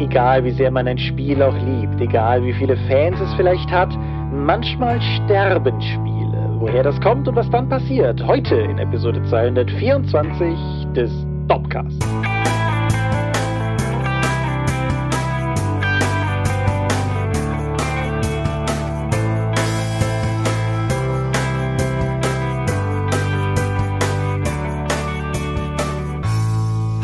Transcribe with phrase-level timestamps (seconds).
[0.00, 3.90] Egal wie sehr man ein Spiel auch liebt, egal wie viele Fans es vielleicht hat,
[4.32, 6.56] manchmal sterben Spiele.
[6.58, 10.56] Woher das kommt und was dann passiert, heute in Episode 224
[10.94, 11.10] des
[11.48, 11.98] Dopcasts.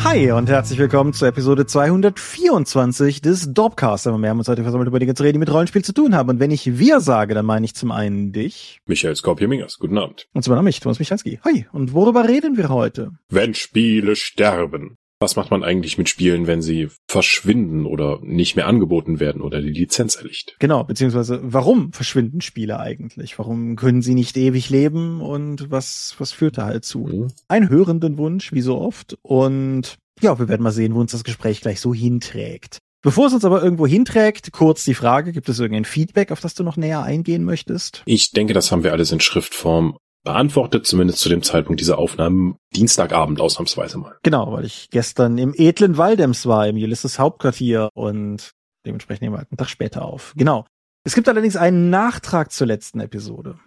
[0.08, 4.06] Hi und herzlich willkommen zur Episode 224 des Dopcast.
[4.06, 6.30] Wir haben uns heute versammelt, über die ganze Rede, die mit Rollenspiel zu tun haben.
[6.30, 8.78] Und wenn ich wir sage, dann meine ich zum einen dich.
[8.86, 10.28] Michael Skorpier-Mingers, guten Abend.
[10.32, 11.40] Und zum anderen mich, Thomas Michalski.
[11.44, 11.66] Hi.
[11.72, 13.14] Und worüber reden wir heute?
[13.30, 14.96] Wenn Spiele sterben.
[15.18, 19.62] Was macht man eigentlich mit Spielen, wenn sie verschwinden oder nicht mehr angeboten werden oder
[19.62, 20.56] die Lizenz erlicht?
[20.58, 23.38] Genau, beziehungsweise warum verschwinden Spiele eigentlich?
[23.38, 27.06] Warum können sie nicht ewig leben und was, was führt da halt zu?
[27.06, 27.28] Mhm.
[27.48, 29.16] Ein hörenden Wunsch, wie so oft.
[29.22, 32.78] Und ja, wir werden mal sehen, wo uns das Gespräch gleich so hinträgt.
[33.02, 36.54] Bevor es uns aber irgendwo hinträgt, kurz die Frage, gibt es irgendein Feedback, auf das
[36.54, 38.02] du noch näher eingehen möchtest?
[38.04, 42.56] Ich denke, das haben wir alles in Schriftform beantwortet, zumindest zu dem Zeitpunkt dieser Aufnahmen,
[42.74, 44.16] Dienstagabend ausnahmsweise mal.
[44.22, 48.50] Genau, weil ich gestern im edlen Waldems war, im Ulysses Hauptquartier und
[48.84, 50.34] dementsprechend nehmen wir halt einen Tag später auf.
[50.36, 50.66] Genau.
[51.04, 53.58] Es gibt allerdings einen Nachtrag zur letzten Episode.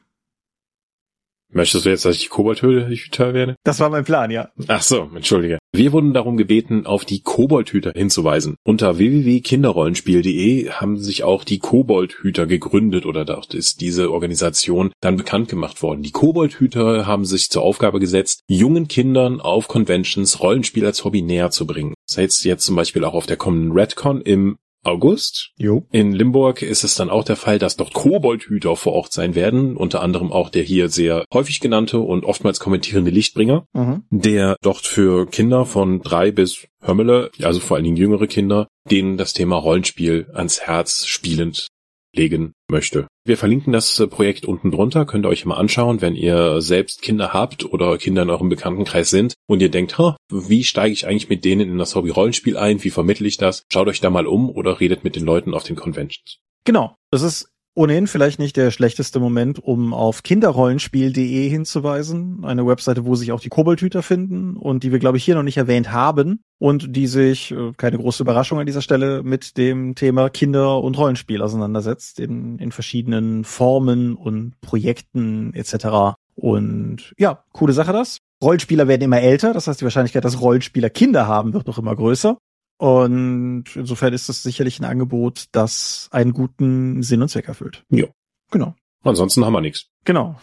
[1.52, 3.56] Möchtest du jetzt, dass ich die Koboldhüter werde?
[3.64, 4.50] Das war mein Plan, ja.
[4.68, 5.58] Ach so, entschuldige.
[5.72, 8.56] Wir wurden darum gebeten, auf die Koboldhüter hinzuweisen.
[8.64, 15.50] Unter www.kinderrollenspiel.de haben sich auch die Koboldhüter gegründet oder dort ist diese Organisation dann bekannt
[15.50, 16.04] gemacht worden.
[16.04, 21.50] Die Koboldhüter haben sich zur Aufgabe gesetzt, jungen Kindern auf Conventions Rollenspiel als Hobby näher
[21.50, 21.96] zu bringen.
[22.08, 25.52] Das heißt jetzt zum Beispiel auch auf der kommenden Redcon im August.
[25.58, 25.86] Jo.
[25.92, 29.76] In Limburg ist es dann auch der Fall, dass dort Koboldhüter vor Ort sein werden,
[29.76, 34.04] unter anderem auch der hier sehr häufig genannte und oftmals kommentierende Lichtbringer, mhm.
[34.10, 39.18] der dort für Kinder von drei bis Hömmele, also vor allen Dingen jüngere Kinder, denen
[39.18, 41.68] das Thema Rollenspiel ans Herz spielend
[42.14, 43.08] legen möchte.
[43.26, 47.02] Wir verlinken das äh, Projekt unten drunter, könnt ihr euch mal anschauen, wenn ihr selbst
[47.02, 49.98] Kinder habt oder Kinder in eurem Bekanntenkreis sind und ihr denkt,
[50.32, 53.64] wie steige ich eigentlich mit denen in das Hobby Rollenspiel ein, wie vermittle ich das?
[53.72, 56.40] Schaut euch da mal um oder redet mit den Leuten auf den Conventions.
[56.66, 62.44] Genau, das ist ohnehin vielleicht nicht der schlechteste Moment, um auf kinderrollenspiel.de hinzuweisen.
[62.44, 65.44] Eine Webseite, wo sich auch die Koboldhüter finden und die wir, glaube ich, hier noch
[65.44, 69.96] nicht erwähnt haben und die sich, äh, keine große Überraschung an dieser Stelle, mit dem
[69.96, 76.18] Thema Kinder- und Rollenspiel auseinandersetzt in, in verschiedenen Formen und Projekten etc.
[76.36, 78.18] Und ja, coole Sache das.
[78.42, 81.96] Rollenspieler werden immer älter, das heißt, die Wahrscheinlichkeit, dass Rollenspieler Kinder haben, wird noch immer
[81.96, 82.38] größer.
[82.80, 87.84] Und insofern ist das sicherlich ein Angebot, das einen guten Sinn und Zweck erfüllt.
[87.90, 88.08] Ja.
[88.52, 88.74] Genau.
[89.04, 89.88] Ansonsten haben wir nichts.
[90.06, 90.38] Genau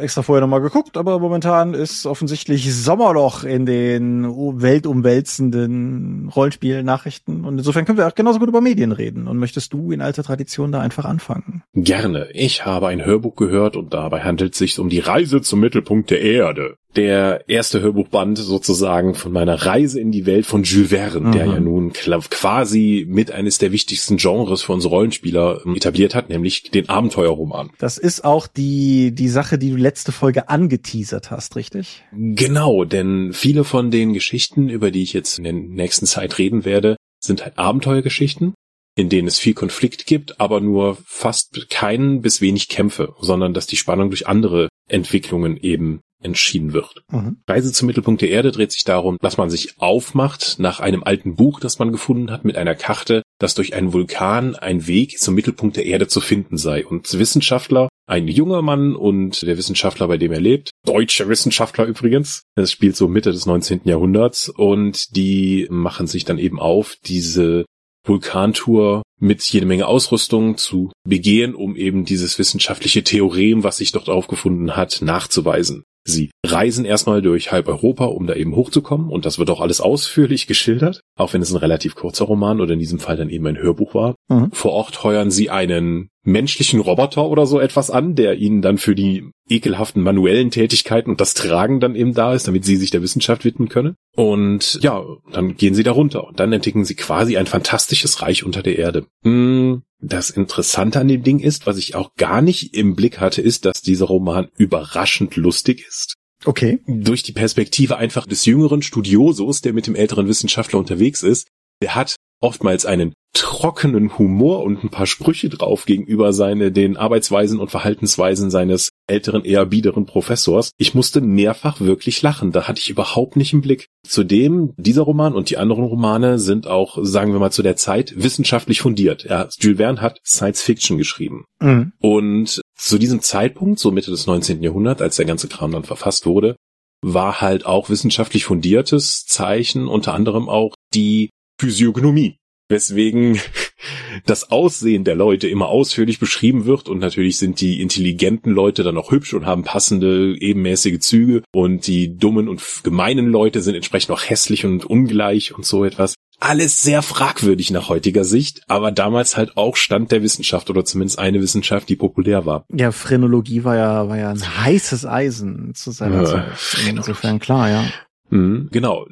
[0.00, 7.84] extra vorher nochmal geguckt, aber momentan ist offensichtlich Sommerloch in den weltumwälzenden Rollenspielnachrichten und insofern
[7.84, 9.28] können wir auch genauso gut über Medien reden.
[9.28, 11.59] Und möchtest du in alter Tradition da einfach anfangen?
[11.72, 12.28] Gerne.
[12.32, 16.10] Ich habe ein Hörbuch gehört und dabei handelt es sich um die Reise zum Mittelpunkt
[16.10, 16.74] der Erde.
[16.96, 21.32] Der erste Hörbuchband sozusagen von meiner Reise in die Welt von Jules Verne, mhm.
[21.32, 26.72] der ja nun quasi mit eines der wichtigsten Genres für unsere Rollenspieler etabliert hat, nämlich
[26.72, 27.70] den Abenteuerroman.
[27.78, 32.02] Das ist auch die, die Sache, die du letzte Folge angeteasert hast, richtig?
[32.12, 36.64] Genau, denn viele von den Geschichten, über die ich jetzt in der nächsten Zeit reden
[36.64, 38.54] werde, sind halt Abenteuergeschichten,
[38.96, 43.66] in denen es viel Konflikt gibt, aber nur fast keinen bis wenig Kämpfe, sondern dass
[43.66, 47.02] die Spannung durch andere Entwicklungen eben entschieden wird.
[47.10, 47.38] Mhm.
[47.48, 51.34] Reise zum Mittelpunkt der Erde dreht sich darum, dass man sich aufmacht nach einem alten
[51.34, 55.34] Buch, das man gefunden hat, mit einer Karte, dass durch einen Vulkan ein Weg zum
[55.34, 56.84] Mittelpunkt der Erde zu finden sei.
[56.84, 62.42] Und Wissenschaftler, ein junger Mann und der Wissenschaftler, bei dem er lebt, deutsche Wissenschaftler übrigens,
[62.54, 63.82] das spielt so Mitte des 19.
[63.84, 67.64] Jahrhunderts, und die machen sich dann eben auf, diese
[68.10, 74.08] Vulkantour mit jede Menge Ausrüstung zu begehen, um eben dieses wissenschaftliche Theorem, was sich dort
[74.08, 75.84] aufgefunden hat, nachzuweisen.
[76.04, 79.80] Sie reisen erstmal durch halb Europa, um da eben hochzukommen, und das wird auch alles
[79.80, 83.46] ausführlich geschildert, auch wenn es ein relativ kurzer Roman oder in diesem Fall dann eben
[83.46, 84.14] ein Hörbuch war.
[84.28, 84.50] Mhm.
[84.52, 88.94] Vor Ort heuern sie einen menschlichen Roboter oder so etwas an, der ihnen dann für
[88.94, 93.02] die ekelhaften manuellen Tätigkeiten und das Tragen dann eben da ist, damit sie sich der
[93.02, 93.96] Wissenschaft widmen können.
[94.14, 95.02] Und ja,
[95.32, 98.78] dann gehen sie da runter und dann entdecken sie quasi ein fantastisches Reich unter der
[98.78, 99.06] Erde.
[99.24, 103.42] Hm, das Interessante an dem Ding ist, was ich auch gar nicht im Blick hatte,
[103.42, 106.16] ist, dass dieser Roman überraschend lustig ist.
[106.44, 106.80] Okay.
[106.86, 111.48] Durch die Perspektive einfach des jüngeren Studiosos, der mit dem älteren Wissenschaftler unterwegs ist.
[111.82, 117.60] Der hat oftmals einen trockenen Humor und ein paar Sprüche drauf gegenüber seine, den Arbeitsweisen
[117.60, 120.72] und Verhaltensweisen seines älteren, eher biederen Professors.
[120.78, 122.50] Ich musste mehrfach wirklich lachen.
[122.50, 123.86] Da hatte ich überhaupt nicht im Blick.
[124.06, 128.14] Zudem, dieser Roman und die anderen Romane sind auch, sagen wir mal, zu der Zeit
[128.16, 129.24] wissenschaftlich fundiert.
[129.24, 131.44] Ja, Jules Verne hat Science Fiction geschrieben.
[131.60, 131.92] Mhm.
[132.00, 134.62] Und zu diesem Zeitpunkt, so Mitte des 19.
[134.62, 136.56] Jahrhunderts, als der ganze Kram dann verfasst wurde,
[137.02, 142.40] war halt auch wissenschaftlich fundiertes Zeichen, unter anderem auch die Physiognomie
[142.70, 143.38] weswegen
[144.26, 148.96] das Aussehen der Leute immer ausführlich beschrieben wird und natürlich sind die intelligenten Leute dann
[148.96, 154.12] auch hübsch und haben passende ebenmäßige Züge und die dummen und gemeinen Leute sind entsprechend
[154.12, 156.14] auch hässlich und ungleich und so etwas.
[156.42, 161.18] Alles sehr fragwürdig nach heutiger Sicht, aber damals halt auch Stand der Wissenschaft oder zumindest
[161.18, 162.64] eine Wissenschaft, die populär war.
[162.72, 166.88] Ja, Phrenologie war ja, war ja ein heißes Eisen zu seiner ja, Zeit.
[166.88, 167.84] Insofern klar, ja.
[168.30, 169.06] Mhm, genau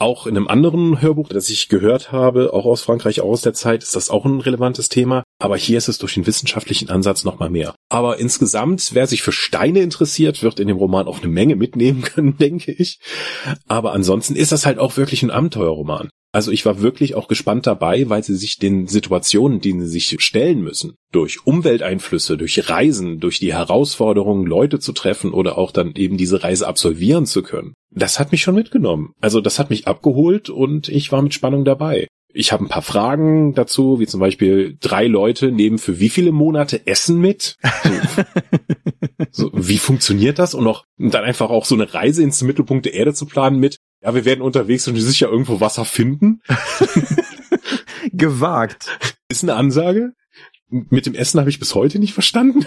[0.00, 3.54] auch in einem anderen Hörbuch, das ich gehört habe, auch aus Frankreich, auch aus der
[3.54, 5.24] Zeit, ist das auch ein relevantes Thema.
[5.38, 7.74] Aber hier ist es durch den wissenschaftlichen Ansatz nochmal mehr.
[7.88, 12.02] Aber insgesamt, wer sich für Steine interessiert, wird in dem Roman auch eine Menge mitnehmen
[12.14, 12.98] können, denke ich.
[13.66, 16.08] Aber ansonsten ist das halt auch wirklich ein Abenteuerroman.
[16.30, 20.16] Also ich war wirklich auch gespannt dabei, weil sie sich den Situationen, denen sie sich
[20.20, 25.94] stellen müssen, durch Umwelteinflüsse, durch Reisen, durch die Herausforderungen, Leute zu treffen oder auch dann
[25.94, 27.72] eben diese Reise absolvieren zu können.
[27.90, 29.14] Das hat mich schon mitgenommen.
[29.20, 32.08] Also das hat mich abgeholt und ich war mit Spannung dabei.
[32.34, 36.30] Ich habe ein paar Fragen dazu, wie zum Beispiel drei Leute nehmen für wie viele
[36.30, 37.56] Monate Essen mit?
[37.82, 37.90] So,
[39.30, 40.54] so, wie funktioniert das?
[40.54, 43.77] Und auch dann einfach auch so eine Reise ins Mittelpunkt der Erde zu planen mit,
[44.08, 46.40] ja, wir werden unterwegs und sicher irgendwo Wasser finden.
[48.12, 48.98] Gewagt.
[49.28, 50.14] Ist eine Ansage.
[50.70, 52.64] Mit dem Essen habe ich bis heute nicht verstanden,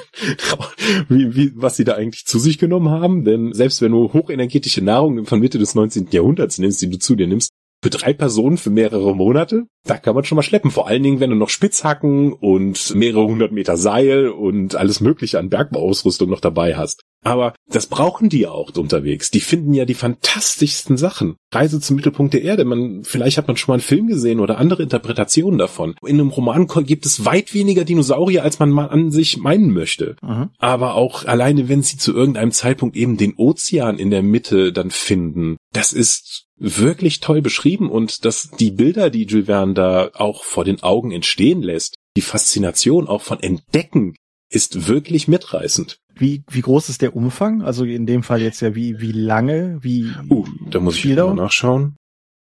[1.10, 3.24] wie, wie, was sie da eigentlich zu sich genommen haben.
[3.24, 6.10] Denn selbst wenn du hochenergetische Nahrung von Mitte des 19.
[6.12, 10.14] Jahrhunderts nimmst, die du zu dir nimmst, für drei Personen für mehrere Monate, da kann
[10.16, 10.72] man schon mal schleppen.
[10.72, 15.40] Vor allen Dingen, wenn du noch Spitzhacken und mehrere hundert Meter Seil und alles mögliche
[15.40, 17.02] an Bergbauausrüstung noch dabei hast.
[17.24, 19.30] Aber das brauchen die ja auch unterwegs.
[19.30, 21.36] Die finden ja die fantastischsten Sachen.
[21.54, 22.66] Reise zum Mittelpunkt der Erde.
[22.66, 25.96] Man, vielleicht hat man schon mal einen Film gesehen oder andere Interpretationen davon.
[26.04, 30.16] In einem Roman gibt es weit weniger Dinosaurier, als man mal an sich meinen möchte.
[30.24, 30.50] Mhm.
[30.58, 34.90] Aber auch alleine, wenn sie zu irgendeinem Zeitpunkt eben den Ozean in der Mitte dann
[34.90, 40.44] finden, das ist wirklich toll beschrieben und dass die Bilder, die Jules Verne da auch
[40.44, 44.16] vor den Augen entstehen lässt, die Faszination auch von Entdecken
[44.50, 45.98] ist wirklich mitreißend.
[46.14, 47.62] Wie, wie groß ist der Umfang?
[47.62, 50.12] Also in dem Fall jetzt ja wie, wie lange, wie.
[50.30, 51.96] Uh, da muss ich mal nachschauen.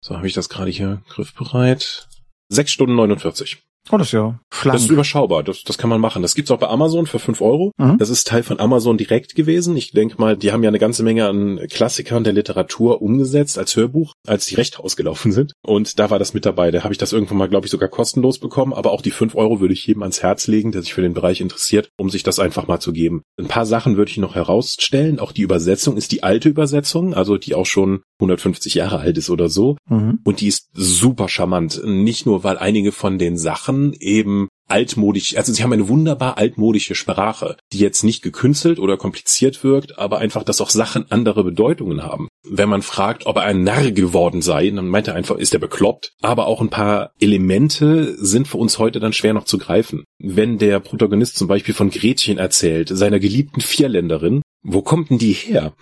[0.03, 2.09] So habe ich das gerade hier griffbereit.
[2.49, 3.63] Sechs Stunden 49.
[3.93, 4.77] Oh, das ist ja schlank.
[4.77, 5.43] Das ist überschaubar.
[5.43, 6.23] Das, das kann man machen.
[6.23, 7.73] Das gibt's auch bei Amazon für fünf Euro.
[7.77, 7.99] Mhm.
[7.99, 9.77] Das ist Teil von Amazon direkt gewesen.
[9.77, 13.75] Ich denke mal, die haben ja eine ganze Menge an Klassikern der Literatur umgesetzt als
[13.77, 15.55] Hörbuch, als die Rechte ausgelaufen sind.
[15.63, 16.71] Und da war das mit dabei.
[16.71, 18.73] Da habe ich das irgendwann mal, glaube ich, sogar kostenlos bekommen.
[18.73, 21.15] Aber auch die fünf Euro würde ich jedem ans Herz legen, der sich für den
[21.15, 23.23] Bereich interessiert, um sich das einfach mal zu geben.
[23.39, 25.19] Ein paar Sachen würde ich noch herausstellen.
[25.19, 29.31] Auch die Übersetzung ist die alte Übersetzung, also die auch schon 150 Jahre alt ist
[29.31, 29.77] oder so.
[29.89, 30.21] Mhm.
[30.25, 31.81] Und die ist super charmant.
[31.85, 36.95] Nicht nur, weil einige von den Sachen eben altmodisch, also sie haben eine wunderbar altmodische
[36.95, 42.03] Sprache, die jetzt nicht gekünstelt oder kompliziert wirkt, aber einfach, dass auch Sachen andere Bedeutungen
[42.03, 42.29] haben.
[42.49, 45.61] Wenn man fragt, ob er ein Narr geworden sei, dann meint er einfach, ist er
[45.61, 46.13] bekloppt.
[46.23, 50.05] Aber auch ein paar Elemente sind für uns heute dann schwer noch zu greifen.
[50.19, 55.33] Wenn der Protagonist zum Beispiel von Gretchen erzählt, seiner geliebten Vierländerin, wo kommt denn die
[55.33, 55.73] her?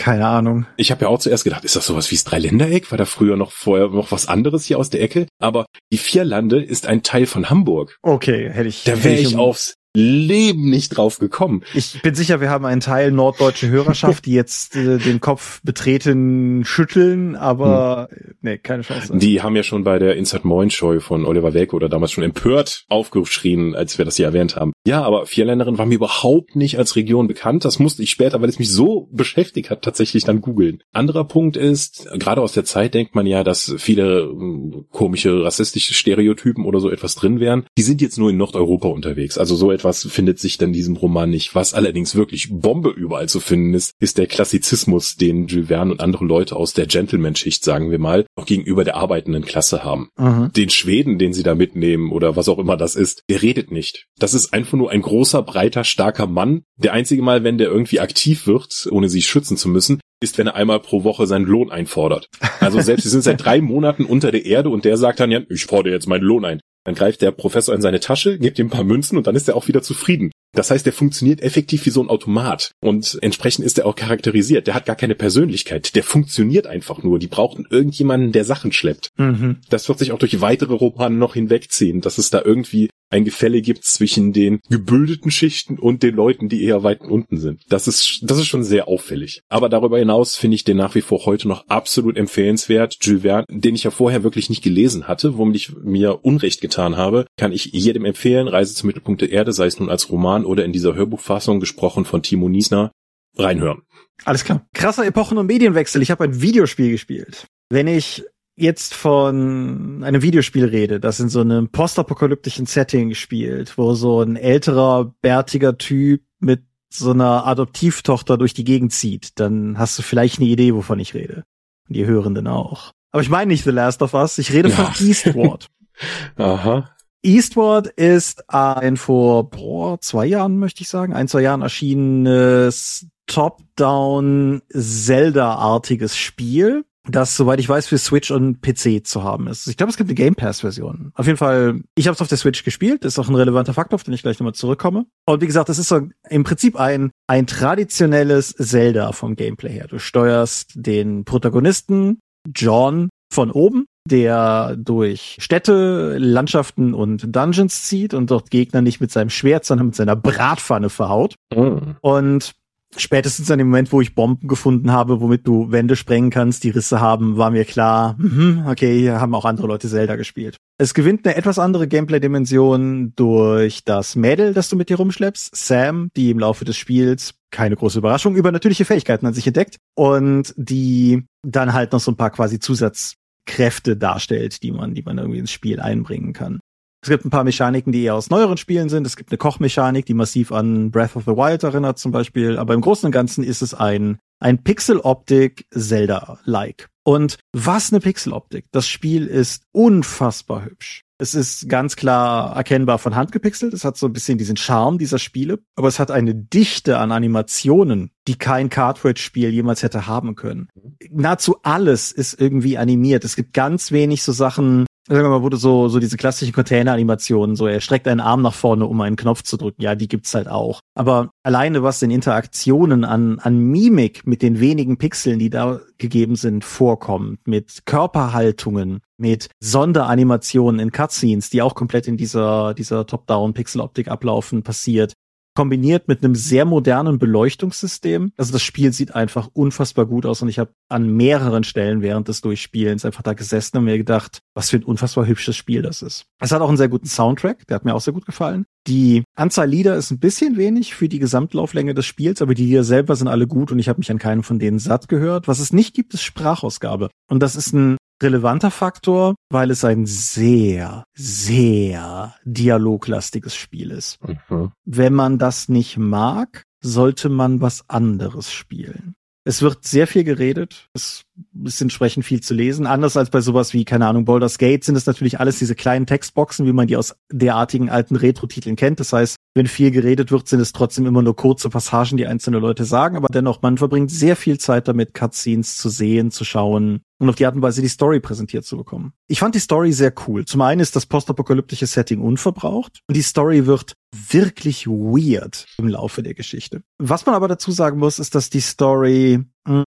[0.00, 0.64] Keine Ahnung.
[0.78, 2.90] Ich habe ja auch zuerst gedacht, ist das sowas wie das Dreiländereck?
[2.90, 5.26] War da früher noch vorher noch was anderes hier aus der Ecke?
[5.38, 7.98] Aber die Vierlande ist ein Teil von Hamburg.
[8.00, 8.84] Okay, hätte ich.
[8.84, 11.62] Da wäre ich aufs Leben nicht drauf gekommen.
[11.74, 16.64] Ich bin sicher, wir haben einen Teil norddeutsche Hörerschaft, die jetzt äh, den Kopf betreten
[16.64, 18.34] schütteln, aber hm.
[18.40, 19.16] nee, keine Chance.
[19.16, 22.22] Die haben ja schon bei der Insert Moin Show von Oliver Welke oder damals schon
[22.22, 24.72] empört aufgeschrien, als wir das hier erwähnt haben.
[24.86, 27.64] Ja, aber Vierländerin war mir überhaupt nicht als Region bekannt.
[27.64, 30.82] Das musste ich später, weil es mich so beschäftigt hat, tatsächlich dann googeln.
[30.92, 35.94] Anderer Punkt ist, gerade aus der Zeit denkt man ja, dass viele äh, komische rassistische
[35.94, 37.66] Stereotypen oder so etwas drin wären.
[37.76, 39.36] Die sind jetzt nur in Nordeuropa unterwegs.
[39.36, 41.54] Also so etwas findet sich dann in diesem Roman nicht.
[41.54, 46.00] Was allerdings wirklich Bombe überall zu finden ist, ist der Klassizismus, den Jules Verne und
[46.00, 50.10] andere Leute aus der Gentleman-Schicht, sagen wir mal, auch gegenüber der arbeitenden Klasse haben.
[50.18, 50.52] Mhm.
[50.52, 54.06] Den Schweden, den sie da mitnehmen oder was auch immer das ist, der redet nicht.
[54.18, 56.62] Das ist einfach nur ein großer, breiter, starker Mann.
[56.76, 60.46] Der einzige Mal, wenn der irgendwie aktiv wird, ohne sich schützen zu müssen, ist, wenn
[60.46, 62.28] er einmal pro Woche seinen Lohn einfordert.
[62.60, 65.40] Also selbst sie sind seit drei Monaten unter der Erde und der sagt dann ja,
[65.48, 66.60] ich fordere jetzt meinen Lohn ein.
[66.84, 69.48] Dann greift der Professor in seine Tasche, gibt ihm ein paar Münzen und dann ist
[69.48, 70.30] er auch wieder zufrieden.
[70.52, 74.66] Das heißt, der funktioniert effektiv wie so ein Automat und entsprechend ist er auch charakterisiert.
[74.66, 75.94] Der hat gar keine Persönlichkeit.
[75.94, 77.18] Der funktioniert einfach nur.
[77.18, 79.10] Die brauchten irgendjemanden, der Sachen schleppt.
[79.16, 79.58] Mhm.
[79.68, 83.60] Das wird sich auch durch weitere Romane noch hinwegziehen, dass es da irgendwie ein Gefälle
[83.60, 87.62] gibt zwischen den gebildeten Schichten und den Leuten, die eher weit unten sind.
[87.68, 89.42] Das ist, das ist schon sehr auffällig.
[89.48, 92.98] Aber darüber hinaus finde ich den nach wie vor heute noch absolut empfehlenswert.
[93.02, 96.96] Jules Verne, den ich ja vorher wirklich nicht gelesen hatte, womit ich mir Unrecht getan
[96.96, 98.48] habe, kann ich jedem empfehlen.
[98.48, 102.04] Reise zum Mittelpunkt der Erde, sei es nun als Roman oder in dieser Hörbuchfassung, gesprochen
[102.04, 102.92] von Timo Niesner.
[103.36, 103.82] Reinhören.
[104.24, 104.66] Alles klar.
[104.74, 106.02] Krasser Epochen- und Medienwechsel.
[106.02, 107.46] Ich habe ein Videospiel gespielt.
[107.68, 108.24] Wenn ich
[108.56, 114.36] jetzt von einem Videospiel rede, das in so einem postapokalyptischen Setting spielt, wo so ein
[114.36, 120.38] älterer, bärtiger Typ mit so einer Adoptivtochter durch die Gegend zieht, dann hast du vielleicht
[120.38, 121.44] eine Idee, wovon ich rede.
[121.88, 122.92] Und die Hörenden auch.
[123.12, 124.76] Aber ich meine nicht The Last of Us, ich rede ja.
[124.76, 125.66] von Eastward.
[126.36, 126.90] Aha.
[127.22, 134.62] Eastward ist ein vor boah, zwei Jahren, möchte ich sagen, ein, zwei Jahren erschienenes Top-Down
[134.70, 139.66] Zelda-artiges Spiel das, soweit ich weiß, für Switch und PC zu haben ist.
[139.66, 141.12] Ich glaube, es gibt eine Game Pass-Version.
[141.14, 143.96] Auf jeden Fall, ich habe es auf der Switch gespielt, ist auch ein relevanter Faktor,
[143.96, 145.06] auf den ich gleich nochmal zurückkomme.
[145.26, 149.86] Und wie gesagt, das ist so im Prinzip ein, ein traditionelles Zelda vom Gameplay her.
[149.88, 152.20] Du steuerst den Protagonisten,
[152.54, 159.12] John, von oben, der durch Städte, Landschaften und Dungeons zieht und dort Gegner nicht mit
[159.12, 161.36] seinem Schwert, sondern mit seiner Bratpfanne verhaut.
[161.54, 161.96] Mhm.
[162.00, 162.52] Und
[162.96, 166.70] spätestens an dem Moment, wo ich Bomben gefunden habe, womit du Wände sprengen kannst, die
[166.70, 170.56] Risse haben, war mir klar, mh, okay, hier haben auch andere Leute Zelda gespielt.
[170.78, 176.08] Es gewinnt eine etwas andere Gameplay-Dimension durch das Mädel, das du mit dir rumschleppst, Sam,
[176.16, 180.54] die im Laufe des Spiels, keine große Überraschung, über natürliche Fähigkeiten an sich entdeckt und
[180.56, 185.38] die dann halt noch so ein paar quasi Zusatzkräfte darstellt, die man, die man irgendwie
[185.38, 186.60] ins Spiel einbringen kann.
[187.02, 189.06] Es gibt ein paar Mechaniken, die eher aus neueren Spielen sind.
[189.06, 192.58] Es gibt eine Kochmechanik, die massiv an Breath of the Wild erinnert zum Beispiel.
[192.58, 196.88] Aber im Großen und Ganzen ist es ein, ein Pixel-Optik Zelda-like.
[197.02, 198.66] Und was eine Pixel-Optik.
[198.70, 201.04] Das Spiel ist unfassbar hübsch.
[201.20, 203.74] Es ist ganz klar erkennbar von Hand gepixelt.
[203.74, 205.58] Es hat so ein bisschen diesen Charme dieser Spiele.
[205.76, 210.68] Aber es hat eine Dichte an Animationen, die kein Cartridge-Spiel jemals hätte haben können.
[211.10, 213.24] Nahezu alles ist irgendwie animiert.
[213.24, 217.56] Es gibt ganz wenig so Sachen, sagen wir mal, wurde so, so diese klassischen Container-Animationen,
[217.56, 219.82] so er streckt einen Arm nach vorne, um einen Knopf zu drücken.
[219.82, 220.80] Ja, die gibt's halt auch.
[220.94, 226.36] Aber alleine was in Interaktionen an, an Mimik mit den wenigen Pixeln, die da gegeben
[226.36, 234.08] sind, vorkommt, mit Körperhaltungen, mit Sonderanimationen in Cutscenes, die auch komplett in dieser, dieser Top-Down-Pixel-Optik
[234.08, 235.14] ablaufen, passiert,
[235.60, 238.32] kombiniert mit einem sehr modernen Beleuchtungssystem.
[238.38, 242.28] Also das Spiel sieht einfach unfassbar gut aus und ich habe an mehreren Stellen während
[242.28, 246.00] des Durchspielens einfach da gesessen und mir gedacht, was für ein unfassbar hübsches Spiel das
[246.00, 246.24] ist.
[246.40, 248.64] Es hat auch einen sehr guten Soundtrack, der hat mir auch sehr gut gefallen.
[248.86, 252.82] Die Anzahl Lieder ist ein bisschen wenig für die Gesamtlauflänge des Spiels, aber die Lieder
[252.82, 255.46] selber sind alle gut und ich habe mich an keinen von denen satt gehört.
[255.46, 257.10] Was es nicht gibt, ist Sprachausgabe.
[257.28, 264.18] Und das ist ein relevanter Faktor, weil es ein sehr, sehr dialoglastiges Spiel ist.
[264.26, 264.72] Mhm.
[264.84, 269.14] Wenn man das nicht mag, sollte man was anderes spielen.
[269.44, 270.88] Es wird sehr viel geredet.
[270.92, 271.22] Es
[271.64, 272.86] ist entsprechend viel zu lesen.
[272.86, 276.06] Anders als bei sowas wie, keine Ahnung, Baldur's Gate sind es natürlich alles diese kleinen
[276.06, 279.00] Textboxen, wie man die aus derartigen alten Retro-Titeln kennt.
[279.00, 282.58] Das heißt, wenn viel geredet wird, sind es trotzdem immer nur kurze Passagen, die einzelne
[282.58, 283.16] Leute sagen.
[283.16, 287.34] Aber dennoch, man verbringt sehr viel Zeit damit, Cutscenes zu sehen, zu schauen und auf
[287.34, 289.12] die Art und Weise die Story präsentiert zu bekommen.
[289.28, 290.44] Ich fand die Story sehr cool.
[290.46, 293.94] Zum einen ist das postapokalyptische Setting unverbraucht und die Story wird
[294.30, 296.82] wirklich weird im Laufe der Geschichte.
[296.98, 299.44] Was man aber dazu sagen muss, ist, dass die Story,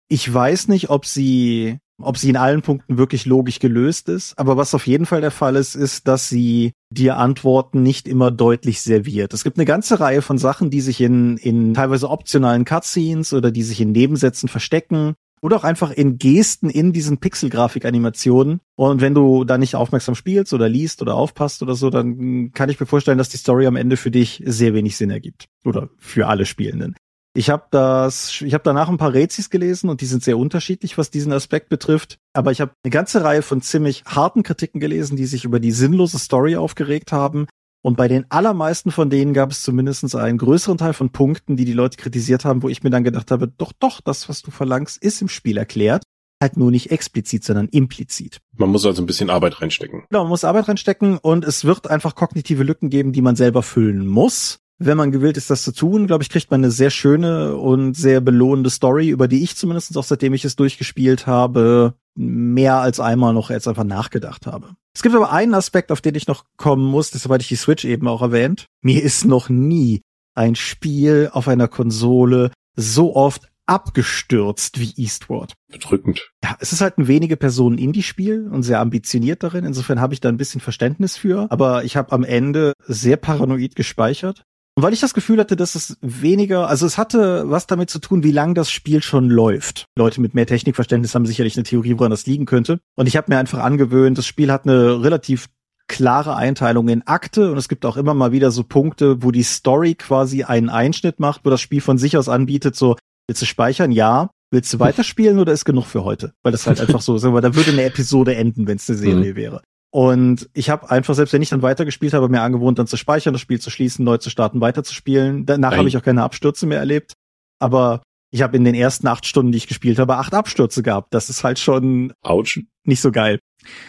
[0.09, 4.37] ich weiß nicht, ob sie ob sie in allen Punkten wirklich logisch gelöst ist.
[4.37, 8.31] Aber was auf jeden Fall der Fall ist, ist, dass sie dir Antworten nicht immer
[8.31, 9.33] deutlich serviert.
[9.33, 13.51] Es gibt eine ganze Reihe von Sachen, die sich in, in teilweise optionalen Cutscenes oder
[13.51, 18.61] die sich in Nebensätzen verstecken oder auch einfach in Gesten in diesen Pixelgrafik-Animationen.
[18.77, 22.71] Und wenn du da nicht aufmerksam spielst oder liest oder aufpasst oder so, dann kann
[22.71, 25.47] ich mir vorstellen, dass die Story am Ende für dich sehr wenig Sinn ergibt.
[25.65, 26.97] Oder für alle Spielenden.
[27.37, 30.97] Ich habe das, ich habe danach ein paar Rätsels gelesen und die sind sehr unterschiedlich,
[30.97, 32.19] was diesen Aspekt betrifft.
[32.33, 35.73] Aber ich habe eine ganze Reihe von ziemlich harten Kritiken gelesen, die sich über die
[35.73, 37.47] sinnlose Story aufgeregt haben,
[37.85, 41.67] und bei den allermeisten von denen gab es zumindest einen größeren Teil von Punkten, die
[41.67, 44.51] die Leute kritisiert haben, wo ich mir dann gedacht habe, doch, doch, das, was du
[44.51, 46.03] verlangst, ist im Spiel erklärt.
[46.43, 48.39] Halt nur nicht explizit, sondern implizit.
[48.57, 50.05] Man muss also ein bisschen Arbeit reinstecken.
[50.09, 53.63] Genau, man muss Arbeit reinstecken und es wird einfach kognitive Lücken geben, die man selber
[53.63, 54.61] füllen muss.
[54.85, 57.95] Wenn man gewillt ist, das zu tun, glaube ich, kriegt man eine sehr schöne und
[57.95, 63.01] sehr belohnende Story, über die ich zumindest auch seitdem ich es durchgespielt habe, mehr als
[63.01, 64.77] einmal noch jetzt einfach nachgedacht habe.
[64.95, 67.57] Es gibt aber einen Aspekt, auf den ich noch kommen muss, das soweit ich die
[67.57, 68.67] Switch eben auch erwähnt.
[68.83, 70.03] Mir ist noch nie
[70.35, 75.55] ein Spiel auf einer Konsole so oft abgestürzt wie Eastward.
[75.73, 76.31] Bedrückend.
[76.43, 79.65] Ja, es ist halt ein wenige Personen Indie-Spiel und sehr ambitioniert darin.
[79.65, 81.51] Insofern habe ich da ein bisschen Verständnis für.
[81.51, 84.45] Aber ich habe am Ende sehr paranoid gespeichert.
[84.77, 88.01] Und weil ich das Gefühl hatte, dass es weniger, also es hatte was damit zu
[88.01, 89.87] tun, wie lang das Spiel schon läuft.
[89.97, 92.81] Leute mit mehr Technikverständnis haben sicherlich eine Theorie, woran das liegen könnte.
[92.97, 95.47] Und ich habe mir einfach angewöhnt, das Spiel hat eine relativ
[95.87, 99.43] klare Einteilung in Akte und es gibt auch immer mal wieder so Punkte, wo die
[99.43, 103.47] Story quasi einen Einschnitt macht, wo das Spiel von sich aus anbietet, so Willst du
[103.47, 103.91] speichern?
[103.91, 104.31] Ja.
[104.51, 106.35] Willst du weiterspielen oder ist genug für heute?
[106.43, 107.25] Weil das halt einfach so ist.
[107.25, 109.37] Aber da würde eine Episode enden, wenn es eine Serie mhm.
[109.37, 109.63] wäre.
[109.95, 113.33] Und ich habe einfach, selbst wenn ich dann weitergespielt habe, mir angewohnt, dann zu speichern,
[113.33, 115.47] das Spiel zu schließen, neu zu starten, weiterzuspielen.
[115.47, 117.13] Danach habe ich auch keine Abstürze mehr erlebt.
[117.61, 121.15] Aber ich habe in den ersten acht Stunden, die ich gespielt habe, acht Abstürze gehabt.
[121.15, 122.59] Das ist halt schon Ouch.
[122.83, 123.39] nicht so geil.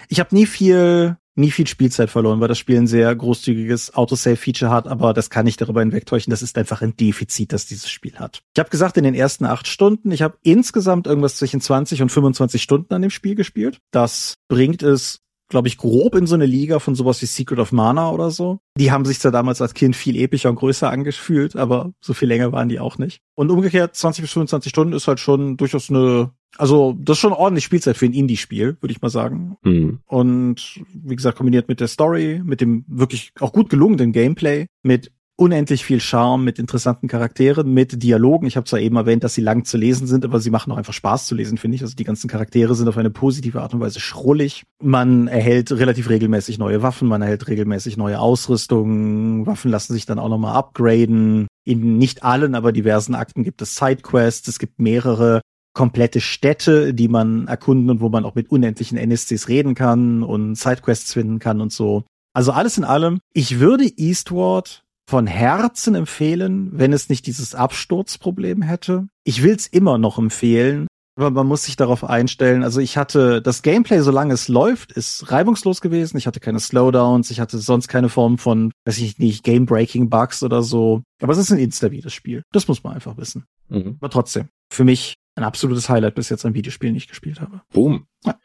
[0.07, 4.71] Ich habe nie viel nie viel Spielzeit verloren, weil das Spiel ein sehr großzügiges Autosave-Feature
[4.71, 6.31] hat, aber das kann ich darüber hinwegtäuschen.
[6.31, 8.41] Das ist einfach ein Defizit, das dieses Spiel hat.
[8.55, 12.09] Ich habe gesagt, in den ersten acht Stunden, ich habe insgesamt irgendwas zwischen 20 und
[12.09, 13.79] 25 Stunden an dem Spiel gespielt.
[13.91, 17.71] Das bringt es glaube ich, grob in so eine Liga von sowas wie Secret of
[17.71, 18.59] Mana oder so.
[18.77, 22.27] Die haben sich zwar damals als Kind viel epischer und größer angefühlt, aber so viel
[22.27, 23.21] länger waren die auch nicht.
[23.35, 27.33] Und umgekehrt, 20 bis 25 Stunden ist halt schon durchaus eine also, das ist schon
[27.33, 29.57] ordentlich Spielzeit für ein Indie-Spiel, würde ich mal sagen.
[29.63, 29.99] Mhm.
[30.05, 35.11] Und wie gesagt, kombiniert mit der Story, mit dem wirklich auch gut gelungenen Gameplay, mit
[35.37, 38.47] unendlich viel Charme, mit interessanten Charakteren, mit Dialogen.
[38.47, 40.77] Ich habe zwar eben erwähnt, dass sie lang zu lesen sind, aber sie machen auch
[40.77, 41.81] einfach Spaß zu lesen, finde ich.
[41.81, 44.63] Also die ganzen Charaktere sind auf eine positive Art und Weise schrullig.
[44.81, 49.45] Man erhält relativ regelmäßig neue Waffen, man erhält regelmäßig neue Ausrüstung.
[49.45, 51.47] Waffen lassen sich dann auch nochmal upgraden.
[51.65, 54.47] In nicht allen, aber diversen Akten gibt es Sidequests.
[54.47, 55.41] Es gibt mehrere
[55.73, 60.55] komplette Städte, die man erkunden und wo man auch mit unendlichen NSCs reden kann und
[60.55, 62.03] Sidequests finden kann und so.
[62.33, 68.62] Also alles in allem, ich würde Eastward von Herzen empfehlen, wenn es nicht dieses Absturzproblem
[68.62, 69.07] hätte.
[69.24, 72.63] Ich will's immer noch empfehlen, aber man muss sich darauf einstellen.
[72.63, 76.17] Also ich hatte das Gameplay, solange es läuft, ist reibungslos gewesen.
[76.17, 80.62] Ich hatte keine Slowdowns, ich hatte sonst keine Form von, weiß ich nicht, Game-Breaking-Bugs oder
[80.62, 81.03] so.
[81.21, 82.43] Aber es ist ein instabiles Spiel.
[82.51, 83.45] Das muss man einfach wissen.
[83.69, 83.97] Mhm.
[84.00, 87.62] Aber trotzdem, für mich ein absolutes Highlight bis jetzt ein Videospiel nicht gespielt habe.
[87.71, 88.07] Boom.
[88.25, 88.38] Ja.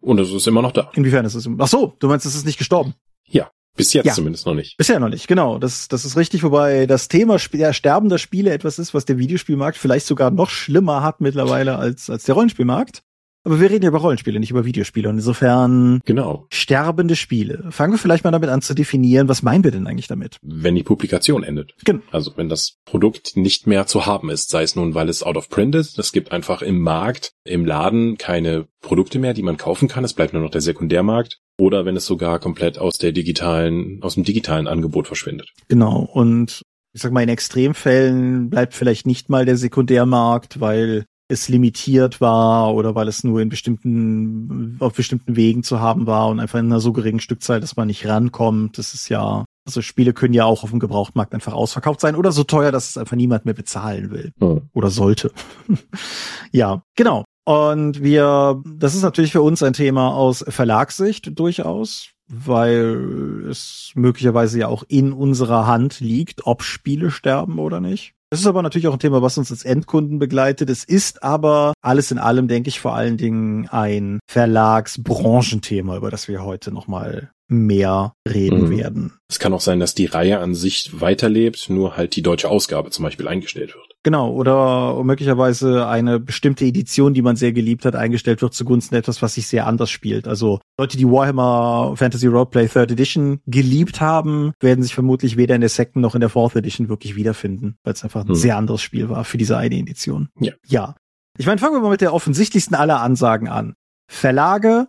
[0.00, 0.90] Und es ist immer noch da.
[0.94, 1.48] Inwiefern ist es?
[1.58, 2.94] Ach so, du meinst, es ist nicht gestorben?
[3.26, 3.50] Ja.
[3.76, 4.12] Bis jetzt ja.
[4.14, 4.76] zumindest noch nicht.
[4.76, 5.58] Bisher noch nicht, genau.
[5.58, 9.18] Das, das ist richtig, wobei das Thema der Sterben der Spiele etwas ist, was der
[9.18, 13.02] Videospielmarkt vielleicht sogar noch schlimmer hat mittlerweile als, als der Rollenspielmarkt.
[13.46, 15.08] Aber wir reden ja über Rollenspiele, nicht über Videospiele.
[15.08, 16.48] Und insofern genau.
[16.50, 17.64] sterbende Spiele.
[17.70, 20.38] Fangen wir vielleicht mal damit an zu definieren, was meinen wir denn eigentlich damit?
[20.42, 21.72] Wenn die Publikation endet.
[21.84, 22.02] Genau.
[22.10, 25.36] Also wenn das Produkt nicht mehr zu haben ist, sei es nun, weil es out
[25.36, 29.56] of print ist, es gibt einfach im Markt, im Laden keine Produkte mehr, die man
[29.56, 31.38] kaufen kann, es bleibt nur noch der Sekundärmarkt.
[31.56, 35.52] Oder wenn es sogar komplett aus der digitalen, aus dem digitalen Angebot verschwindet.
[35.68, 36.00] Genau.
[36.00, 42.20] Und ich sag mal, in Extremfällen bleibt vielleicht nicht mal der Sekundärmarkt, weil es limitiert
[42.20, 46.58] war oder weil es nur in bestimmten, auf bestimmten Wegen zu haben war und einfach
[46.58, 48.78] in einer so geringen Stückzahl, dass man nicht rankommt.
[48.78, 52.30] Das ist ja, also Spiele können ja auch auf dem Gebrauchtmarkt einfach ausverkauft sein oder
[52.30, 54.68] so teuer, dass es einfach niemand mehr bezahlen will mhm.
[54.72, 55.32] oder sollte.
[56.52, 57.24] ja, genau.
[57.44, 64.58] Und wir, das ist natürlich für uns ein Thema aus Verlagssicht durchaus, weil es möglicherweise
[64.58, 68.15] ja auch in unserer Hand liegt, ob Spiele sterben oder nicht.
[68.30, 70.68] Es ist aber natürlich auch ein Thema, was uns als Endkunden begleitet.
[70.68, 76.26] Es ist aber alles in allem, denke ich, vor allen Dingen ein Verlagsbranchenthema, über das
[76.26, 78.70] wir heute nochmal mehr reden mhm.
[78.70, 79.18] werden.
[79.28, 82.90] Es kann auch sein, dass die Reihe an sich weiterlebt, nur halt die deutsche Ausgabe
[82.90, 83.95] zum Beispiel eingestellt wird.
[84.06, 89.20] Genau, oder möglicherweise eine bestimmte Edition, die man sehr geliebt hat, eingestellt wird zugunsten etwas,
[89.20, 90.28] was sich sehr anders spielt.
[90.28, 95.60] Also Leute, die Warhammer Fantasy Roleplay Third Edition geliebt haben, werden sich vermutlich weder in
[95.60, 98.34] der Second noch in der Fourth Edition wirklich wiederfinden, weil es einfach ein hm.
[98.36, 100.28] sehr anderes Spiel war für diese eine Edition.
[100.38, 100.52] Ja.
[100.68, 100.94] Ja.
[101.36, 103.74] Ich meine, fangen wir mal mit der offensichtlichsten aller Ansagen an.
[104.08, 104.86] Verlage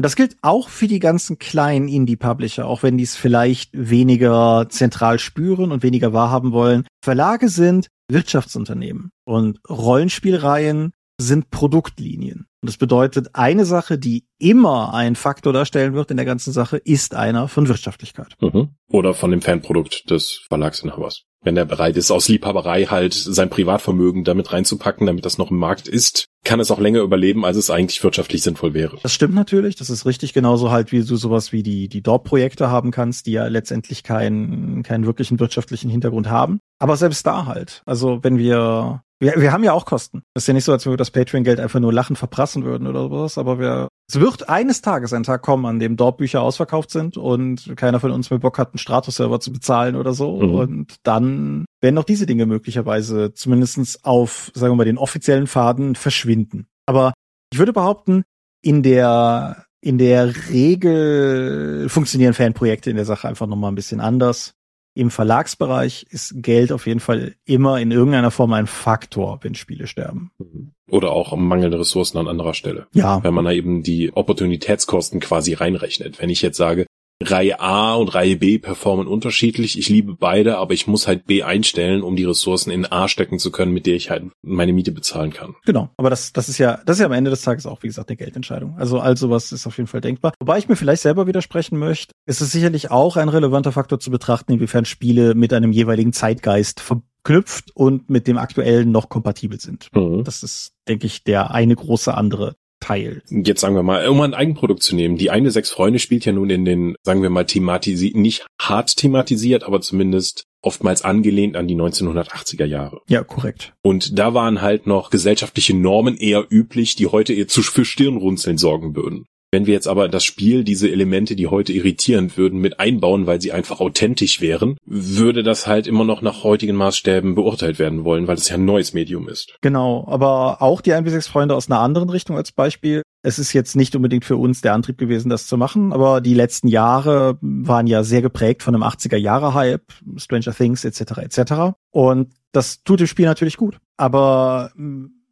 [0.00, 4.66] und das gilt auch für die ganzen kleinen Indie-Publisher, auch wenn die es vielleicht weniger
[4.70, 6.86] zentral spüren und weniger wahrhaben wollen.
[7.04, 12.46] Verlage sind Wirtschaftsunternehmen und Rollenspielreihen sind Produktlinien.
[12.62, 16.76] Und das bedeutet, eine Sache, die immer ein Faktor darstellen wird in der ganzen Sache,
[16.78, 18.36] ist einer von Wirtschaftlichkeit.
[18.40, 18.70] Mhm.
[18.88, 21.24] Oder von dem Fanprodukt des Verlagsinhabers.
[21.42, 25.56] Wenn er bereit ist, aus Liebhaberei halt sein Privatvermögen damit reinzupacken, damit das noch im
[25.56, 28.98] Markt ist, kann es auch länger überleben, als es eigentlich wirtschaftlich sinnvoll wäre.
[29.02, 29.76] Das stimmt natürlich.
[29.76, 33.32] Das ist richtig genauso halt, wie du sowas wie die, die Dorp-Projekte haben kannst, die
[33.32, 36.60] ja letztendlich keinen, keinen wirklichen wirtschaftlichen Hintergrund haben.
[36.78, 37.82] Aber selbst da halt.
[37.86, 40.22] Also wenn wir Wir, wir haben ja auch Kosten.
[40.34, 42.86] Das ist ja nicht so, als wenn wir das Patreon-Geld einfach nur lachen verprassen würden
[42.86, 46.40] oder sowas, aber wir, es wird eines Tages ein Tag kommen, an dem dort Bücher
[46.40, 50.40] ausverkauft sind und keiner von uns mehr Bock hat, einen Stratus-Server zu bezahlen oder so.
[50.40, 50.54] Mhm.
[50.54, 55.96] Und dann werden auch diese Dinge möglicherweise zumindestens auf, sagen wir mal, den offiziellen Faden
[55.96, 56.66] verschwinden.
[56.86, 57.12] Aber
[57.52, 58.24] ich würde behaupten,
[58.62, 64.52] in der in der Regel funktionieren Fanprojekte in der Sache einfach nochmal ein bisschen anders.
[64.94, 69.86] Im Verlagsbereich ist Geld auf jeden Fall immer in irgendeiner Form ein Faktor, wenn Spiele
[69.86, 70.32] sterben.
[70.38, 70.72] Mhm.
[70.88, 72.88] Oder auch mangelnde Ressourcen an anderer Stelle.
[72.92, 73.22] Ja.
[73.22, 76.20] Wenn man da eben die Opportunitätskosten quasi reinrechnet.
[76.20, 76.86] Wenn ich jetzt sage,
[77.22, 79.78] Reihe A und Reihe B performen unterschiedlich.
[79.78, 83.38] Ich liebe beide, aber ich muss halt B einstellen, um die Ressourcen in A stecken
[83.38, 85.54] zu können, mit der ich halt meine Miete bezahlen kann.
[85.66, 87.88] Genau, aber das, das ist ja, das ist ja am Ende des Tages auch, wie
[87.88, 88.76] gesagt, eine Geldentscheidung.
[88.78, 90.32] Also all sowas ist auf jeden Fall denkbar.
[90.40, 94.10] Wobei ich mir vielleicht selber widersprechen möchte, ist es sicherlich auch ein relevanter Faktor zu
[94.10, 99.88] betrachten, inwiefern Spiele mit einem jeweiligen Zeitgeist verknüpft und mit dem aktuellen noch kompatibel sind.
[99.94, 100.24] Mhm.
[100.24, 103.22] Das ist, denke ich, der eine große andere Teil.
[103.28, 105.16] Jetzt sagen wir mal, um ein Eigenprodukt zu nehmen.
[105.16, 108.96] Die eine sechs Freunde spielt ja nun in den, sagen wir mal, thematisiert, nicht hart
[108.96, 113.00] thematisiert, aber zumindest oftmals angelehnt an die 1980er Jahre.
[113.08, 113.72] Ja, korrekt.
[113.82, 118.58] Und da waren halt noch gesellschaftliche Normen eher üblich, die heute eher zu, für Stirnrunzeln
[118.58, 119.26] sorgen würden.
[119.52, 123.40] Wenn wir jetzt aber das Spiel, diese Elemente, die heute irritieren würden, mit einbauen, weil
[123.40, 128.28] sie einfach authentisch wären, würde das halt immer noch nach heutigen Maßstäben beurteilt werden wollen,
[128.28, 129.56] weil es ja ein neues Medium ist.
[129.60, 133.02] Genau, aber auch die 1 Freunde aus einer anderen Richtung als Beispiel.
[133.22, 136.34] Es ist jetzt nicht unbedingt für uns der Antrieb gewesen, das zu machen, aber die
[136.34, 141.18] letzten Jahre waren ja sehr geprägt von einem 80er Jahre Hype, Stranger Things etc.
[141.18, 141.52] etc.
[141.90, 143.78] Und das tut dem Spiel natürlich gut.
[143.96, 144.70] Aber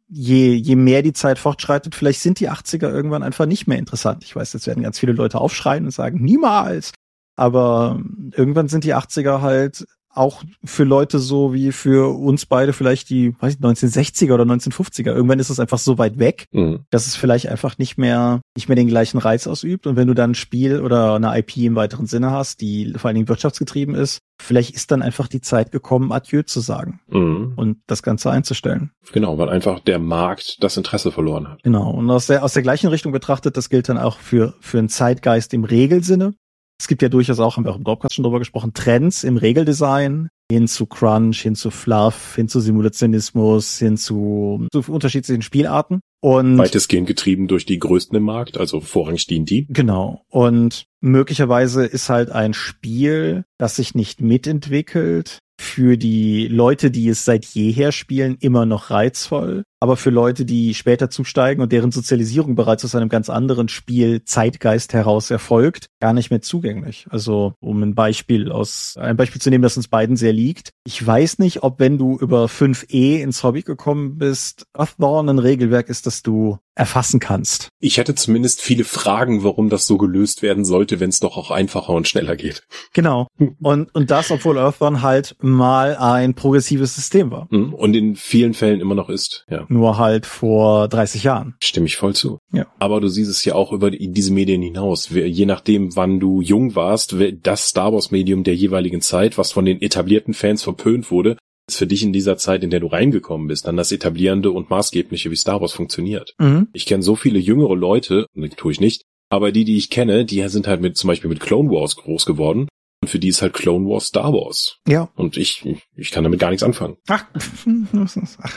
[0.09, 4.23] je, je mehr die Zeit fortschreitet, vielleicht sind die 80er irgendwann einfach nicht mehr interessant.
[4.23, 6.91] Ich weiß, jetzt werden ganz viele Leute aufschreien und sagen, niemals.
[7.35, 8.01] Aber
[8.35, 13.35] irgendwann sind die 80er halt auch für Leute so wie für uns beide vielleicht die
[13.39, 15.13] weiß ich, 1960er oder 1950er.
[15.13, 16.85] Irgendwann ist es einfach so weit weg, mhm.
[16.89, 19.87] dass es vielleicht einfach nicht mehr nicht mehr den gleichen Reiz ausübt.
[19.87, 23.09] Und wenn du dann ein Spiel oder eine IP im weiteren Sinne hast, die vor
[23.09, 27.53] allen Dingen wirtschaftsgetrieben ist, vielleicht ist dann einfach die Zeit gekommen, Adieu zu sagen mhm.
[27.55, 28.91] und das Ganze einzustellen.
[29.11, 31.63] Genau, weil einfach der Markt das Interesse verloren hat.
[31.63, 31.91] Genau.
[31.91, 34.89] Und aus der aus der gleichen Richtung betrachtet, das gilt dann auch für für einen
[34.89, 36.33] Zeitgeist im Regelsinne.
[36.79, 39.37] Es gibt ja durchaus auch, haben wir auch im Dropcast schon drüber gesprochen, Trends im
[39.37, 45.99] Regeldesign hin zu Crunch, hin zu Fluff, hin zu Simulationismus, hin zu, zu unterschiedlichen Spielarten.
[46.21, 49.67] Und weitestgehend getrieben durch die größten im Markt, also vorrangig D&D.
[49.69, 50.23] Genau.
[50.29, 57.25] Und möglicherweise ist halt ein Spiel, das sich nicht mitentwickelt, für die Leute, die es
[57.25, 59.63] seit jeher spielen, immer noch reizvoll.
[59.79, 64.23] Aber für Leute, die später zusteigen und deren Sozialisierung bereits aus einem ganz anderen Spiel
[64.25, 67.07] Zeitgeist heraus erfolgt, gar nicht mehr zugänglich.
[67.09, 70.71] Also, um ein Beispiel aus, ein Beispiel zu nehmen, das uns beiden sehr liegt.
[70.85, 75.89] Ich weiß nicht, ob wenn du über 5e ins Hobby gekommen bist, Earthborn ein Regelwerk
[75.89, 77.67] ist, das du erfassen kannst.
[77.79, 81.51] Ich hätte zumindest viele Fragen, warum das so gelöst werden sollte, wenn es doch auch
[81.51, 82.63] einfacher und schneller geht.
[82.93, 83.27] Genau.
[83.61, 87.47] Und, und das, obwohl Earthborn halt mal ein progressives System war.
[87.49, 87.73] Mhm.
[87.73, 89.65] Und in vielen Fällen immer noch ist, ja.
[89.71, 91.55] Nur halt vor 30 Jahren.
[91.61, 92.39] Stimme ich voll zu.
[92.51, 92.65] Ja.
[92.79, 95.09] Aber du siehst es ja auch über diese Medien hinaus.
[95.09, 99.65] Je nachdem, wann du jung warst, das Star Wars Medium der jeweiligen Zeit, was von
[99.65, 103.47] den etablierten Fans verpönt wurde, ist für dich in dieser Zeit, in der du reingekommen
[103.47, 106.33] bist, dann das etablierende und maßgebliche, wie Star Wars funktioniert.
[106.39, 106.69] Mhm.
[106.73, 108.25] Ich kenne so viele jüngere Leute,
[108.57, 111.39] tue ich nicht, aber die, die ich kenne, die sind halt mit zum Beispiel mit
[111.39, 112.67] Clone Wars groß geworden
[113.01, 114.77] und für die ist halt Clone Wars Star Wars.
[114.85, 115.09] Ja.
[115.15, 116.97] Und ich, ich kann damit gar nichts anfangen.
[117.07, 117.25] Ach,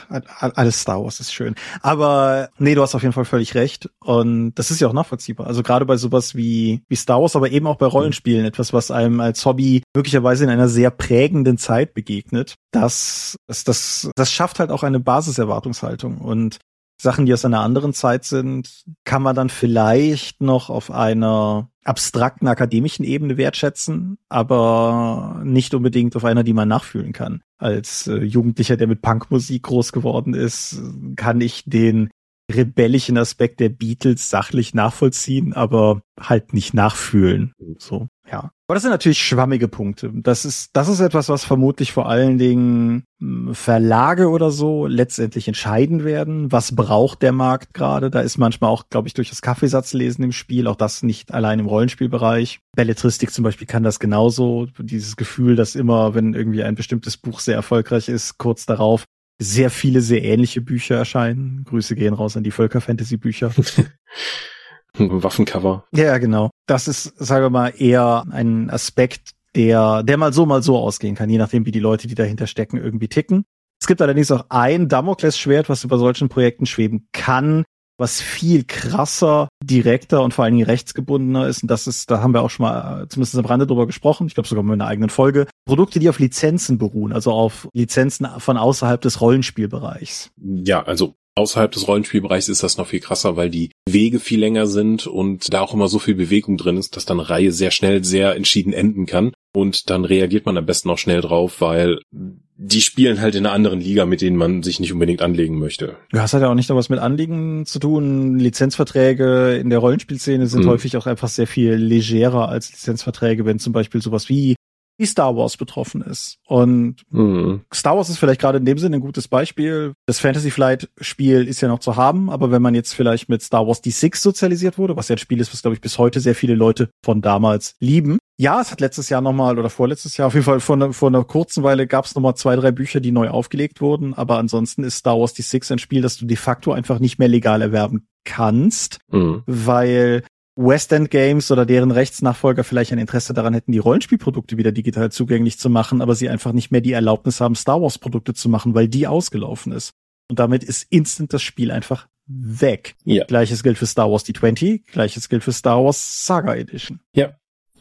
[0.09, 1.55] alles Star Wars ist schön.
[1.81, 3.89] Aber nee, du hast auf jeden Fall völlig recht.
[4.01, 5.47] Und das ist ja auch nachvollziehbar.
[5.47, 8.91] Also gerade bei sowas wie, wie Star Wars, aber eben auch bei Rollenspielen, etwas, was
[8.91, 14.59] einem als Hobby möglicherweise in einer sehr prägenden Zeit begegnet, das, das, das, das schafft
[14.59, 16.19] halt auch eine Basiserwartungshaltung.
[16.19, 16.59] Und
[17.01, 22.47] Sachen, die aus einer anderen Zeit sind, kann man dann vielleicht noch auf einer abstrakten
[22.47, 27.43] akademischen Ebene wertschätzen, aber nicht unbedingt auf einer, die man nachfühlen kann.
[27.59, 30.81] Als äh, Jugendlicher, der mit Punkmusik groß geworden ist,
[31.17, 32.11] kann ich den
[32.51, 37.55] rebellischen Aspekt der Beatles sachlich nachvollziehen, aber halt nicht nachfühlen.
[37.79, 38.51] So, ja.
[38.67, 40.11] Aber das sind natürlich schwammige Punkte.
[40.15, 45.47] Das ist, das ist etwas, was vermutlich vor allen Dingen hm, Verlage oder so letztendlich
[45.47, 46.51] entscheiden werden.
[46.51, 48.11] Was braucht der Markt gerade?
[48.11, 51.59] Da ist manchmal auch, glaube ich, durch das Kaffeesatzlesen im Spiel, auch das nicht allein
[51.59, 52.61] im Rollenspielbereich.
[52.75, 54.67] Belletristik zum Beispiel kann das genauso.
[54.79, 59.05] Dieses Gefühl, dass immer, wenn irgendwie ein bestimmtes Buch sehr erfolgreich ist, kurz darauf
[59.39, 61.65] sehr viele sehr ähnliche Bücher erscheinen.
[61.65, 63.53] Grüße gehen raus an die Völker-Fantasy-Bücher.
[64.99, 65.85] Waffencover.
[65.93, 66.51] Ja, genau.
[66.67, 71.15] Das ist, sagen wir mal, eher ein Aspekt, der, der mal so, mal so ausgehen
[71.15, 73.45] kann, je nachdem, wie die Leute, die dahinter stecken, irgendwie ticken.
[73.81, 77.65] Es gibt allerdings auch ein Damoklesschwert, was über solchen Projekten schweben kann,
[77.99, 81.63] was viel krasser, direkter und vor allen Dingen rechtsgebundener ist.
[81.63, 84.35] Und das ist, da haben wir auch schon mal zumindest am Rande drüber gesprochen, ich
[84.35, 85.47] glaube sogar mal in einer eigenen Folge.
[85.67, 90.31] Produkte, die auf Lizenzen beruhen, also auf Lizenzen von außerhalb des Rollenspielbereichs.
[90.37, 94.67] Ja, also Außerhalb des Rollenspielbereichs ist das noch viel krasser, weil die Wege viel länger
[94.67, 98.05] sind und da auch immer so viel Bewegung drin ist, dass dann Reihe sehr schnell
[98.05, 99.33] sehr entschieden enden kann.
[99.55, 103.55] Und dann reagiert man am besten auch schnell drauf, weil die spielen halt in einer
[103.55, 105.97] anderen Liga, mit denen man sich nicht unbedingt anlegen möchte.
[106.13, 108.39] Ja, es hat ja auch nicht noch was mit Anliegen zu tun.
[108.39, 110.69] Lizenzverträge in der Rollenspielszene sind mhm.
[110.69, 114.55] häufig auch einfach sehr viel legerer als Lizenzverträge, wenn zum Beispiel sowas wie
[115.03, 116.39] wie Star Wars betroffen ist.
[116.47, 117.63] Und mhm.
[117.75, 119.95] Star Wars ist vielleicht gerade in dem Sinne ein gutes Beispiel.
[120.07, 123.43] Das Fantasy Flight Spiel ist ja noch zu haben, aber wenn man jetzt vielleicht mit
[123.43, 126.21] Star Wars D6 sozialisiert wurde, was ja ein Spiel ist, was glaube ich bis heute
[126.21, 128.19] sehr viele Leute von damals lieben.
[128.39, 131.09] Ja, es hat letztes Jahr nochmal oder vorletztes Jahr auf jeden Fall vor, ne, vor
[131.09, 134.85] einer kurzen Weile gab es nochmal zwei, drei Bücher, die neu aufgelegt wurden, aber ansonsten
[134.85, 138.07] ist Star Wars D6 ein Spiel, das du de facto einfach nicht mehr legal erwerben
[138.25, 139.43] kannst, mhm.
[139.47, 140.23] weil
[140.57, 145.11] West End Games oder deren Rechtsnachfolger vielleicht ein Interesse daran hätten, die Rollenspielprodukte wieder digital
[145.11, 148.49] zugänglich zu machen, aber sie einfach nicht mehr die Erlaubnis haben, Star Wars Produkte zu
[148.49, 149.95] machen, weil die ausgelaufen ist.
[150.29, 152.95] Und damit ist instant das Spiel einfach weg.
[153.05, 153.25] Ja.
[153.25, 157.01] Gleiches gilt für Star Wars D20, gleiches gilt für Star Wars Saga Edition.
[157.15, 157.35] Ja,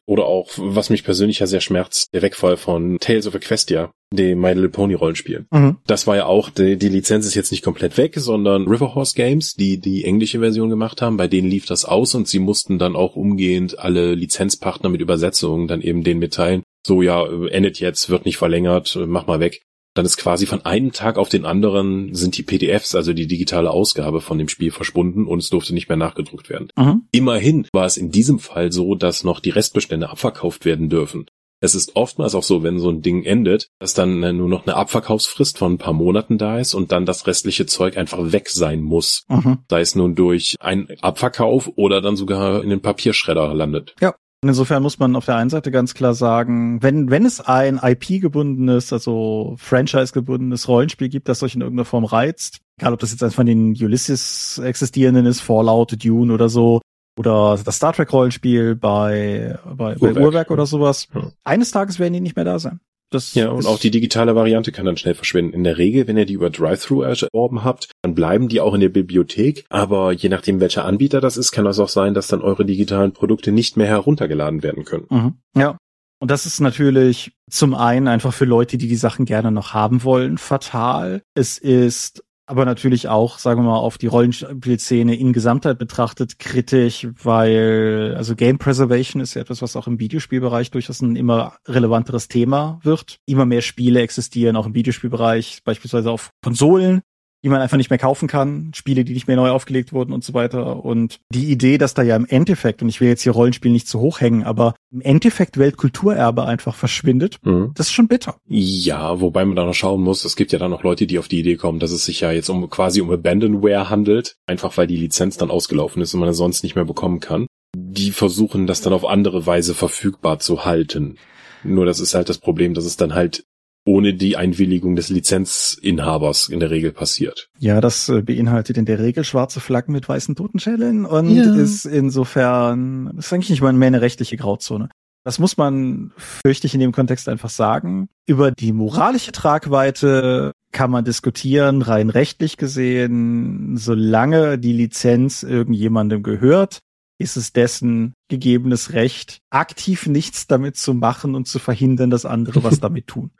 [0.05, 4.39] oder auch, was mich persönlich ja sehr schmerzt, der Wegfall von Tales of Equestria, dem
[4.39, 5.45] My Little Pony Rollenspiel.
[5.51, 5.77] Mhm.
[5.85, 9.53] Das war ja auch, die, die Lizenz ist jetzt nicht komplett weg, sondern Riverhorse Games,
[9.53, 12.95] die die englische Version gemacht haben, bei denen lief das aus und sie mussten dann
[12.95, 18.25] auch umgehend alle Lizenzpartner mit Übersetzungen dann eben denen mitteilen, so ja, endet jetzt, wird
[18.25, 19.61] nicht verlängert, mach mal weg
[19.93, 23.71] dann ist quasi von einem Tag auf den anderen sind die PDFs, also die digitale
[23.71, 26.69] Ausgabe von dem Spiel verschwunden und es durfte nicht mehr nachgedruckt werden.
[26.77, 27.03] Mhm.
[27.11, 31.25] Immerhin war es in diesem Fall so, dass noch die Restbestände abverkauft werden dürfen.
[31.63, 34.65] Es ist oftmals auch so, wenn so ein Ding endet, dass dann äh, nur noch
[34.65, 38.49] eine Abverkaufsfrist von ein paar Monaten da ist und dann das restliche Zeug einfach weg
[38.49, 39.25] sein muss.
[39.29, 39.59] Mhm.
[39.69, 43.93] Sei es nun durch einen Abverkauf oder dann sogar in den Papierschredder landet.
[44.01, 47.77] Ja, Insofern muss man auf der einen Seite ganz klar sagen, wenn, wenn es ein
[47.77, 53.21] IP-gebundenes, also Franchise-gebundenes Rollenspiel gibt, das euch in irgendeiner Form reizt, egal ob das jetzt
[53.21, 56.81] eins von den Ulysses existierenden ist, Fallout, Dune oder so,
[57.19, 61.31] oder das Star Trek Rollenspiel bei, bei, bei Uhrwerk oder sowas, ja.
[61.43, 62.79] eines Tages werden die nicht mehr da sein.
[63.11, 65.53] Das ja, und auch die digitale Variante kann dann schnell verschwinden.
[65.53, 68.79] In der Regel, wenn ihr die über Drive-Thru erworben habt, dann bleiben die auch in
[68.79, 69.65] der Bibliothek.
[69.69, 73.11] Aber je nachdem, welcher Anbieter das ist, kann das auch sein, dass dann eure digitalen
[73.11, 75.07] Produkte nicht mehr heruntergeladen werden können.
[75.09, 75.33] Mhm.
[75.55, 75.77] Ja.
[76.19, 80.03] Und das ist natürlich zum einen einfach für Leute, die die Sachen gerne noch haben
[80.03, 81.23] wollen, fatal.
[81.33, 87.07] Es ist aber natürlich auch, sagen wir mal, auf die Rollenspielszene in Gesamtheit betrachtet kritisch,
[87.23, 92.27] weil also Game Preservation ist ja etwas, was auch im Videospielbereich durchaus ein immer relevanteres
[92.27, 93.19] Thema wird.
[93.25, 97.03] Immer mehr Spiele existieren auch im Videospielbereich, beispielsweise auf Konsolen,
[97.43, 100.23] die man einfach nicht mehr kaufen kann, Spiele, die nicht mehr neu aufgelegt wurden und
[100.23, 100.83] so weiter.
[100.83, 103.87] Und die Idee, dass da ja im Endeffekt, und ich will jetzt hier Rollenspiel nicht
[103.87, 107.71] zu hoch hängen, aber im Endeffekt Weltkulturerbe einfach verschwindet, mhm.
[107.75, 108.35] das ist schon bitter.
[108.47, 111.27] Ja, wobei man da noch schauen muss, es gibt ja dann noch Leute, die auf
[111.27, 114.87] die Idee kommen, dass es sich ja jetzt um quasi um Abandonware handelt, einfach weil
[114.87, 117.47] die Lizenz dann ausgelaufen ist und man es sonst nicht mehr bekommen kann.
[117.75, 121.17] Die versuchen das dann auf andere Weise verfügbar zu halten.
[121.63, 123.45] Nur das ist halt das Problem, dass es dann halt
[123.85, 127.49] ohne die Einwilligung des Lizenzinhabers in der Regel passiert.
[127.59, 131.53] Ja, das äh, beinhaltet in der Regel schwarze Flaggen mit weißen Totenschädeln und ja.
[131.55, 134.89] ist insofern, ist eigentlich nicht mal mehr eine rechtliche Grauzone.
[135.23, 138.09] Das muss man, fürchte ich, in dem Kontext einfach sagen.
[138.25, 146.79] Über die moralische Tragweite kann man diskutieren, rein rechtlich gesehen, solange die Lizenz irgendjemandem gehört,
[147.21, 152.63] ist es dessen gegebenes Recht, aktiv nichts damit zu machen und zu verhindern, dass andere
[152.63, 153.31] was damit tun.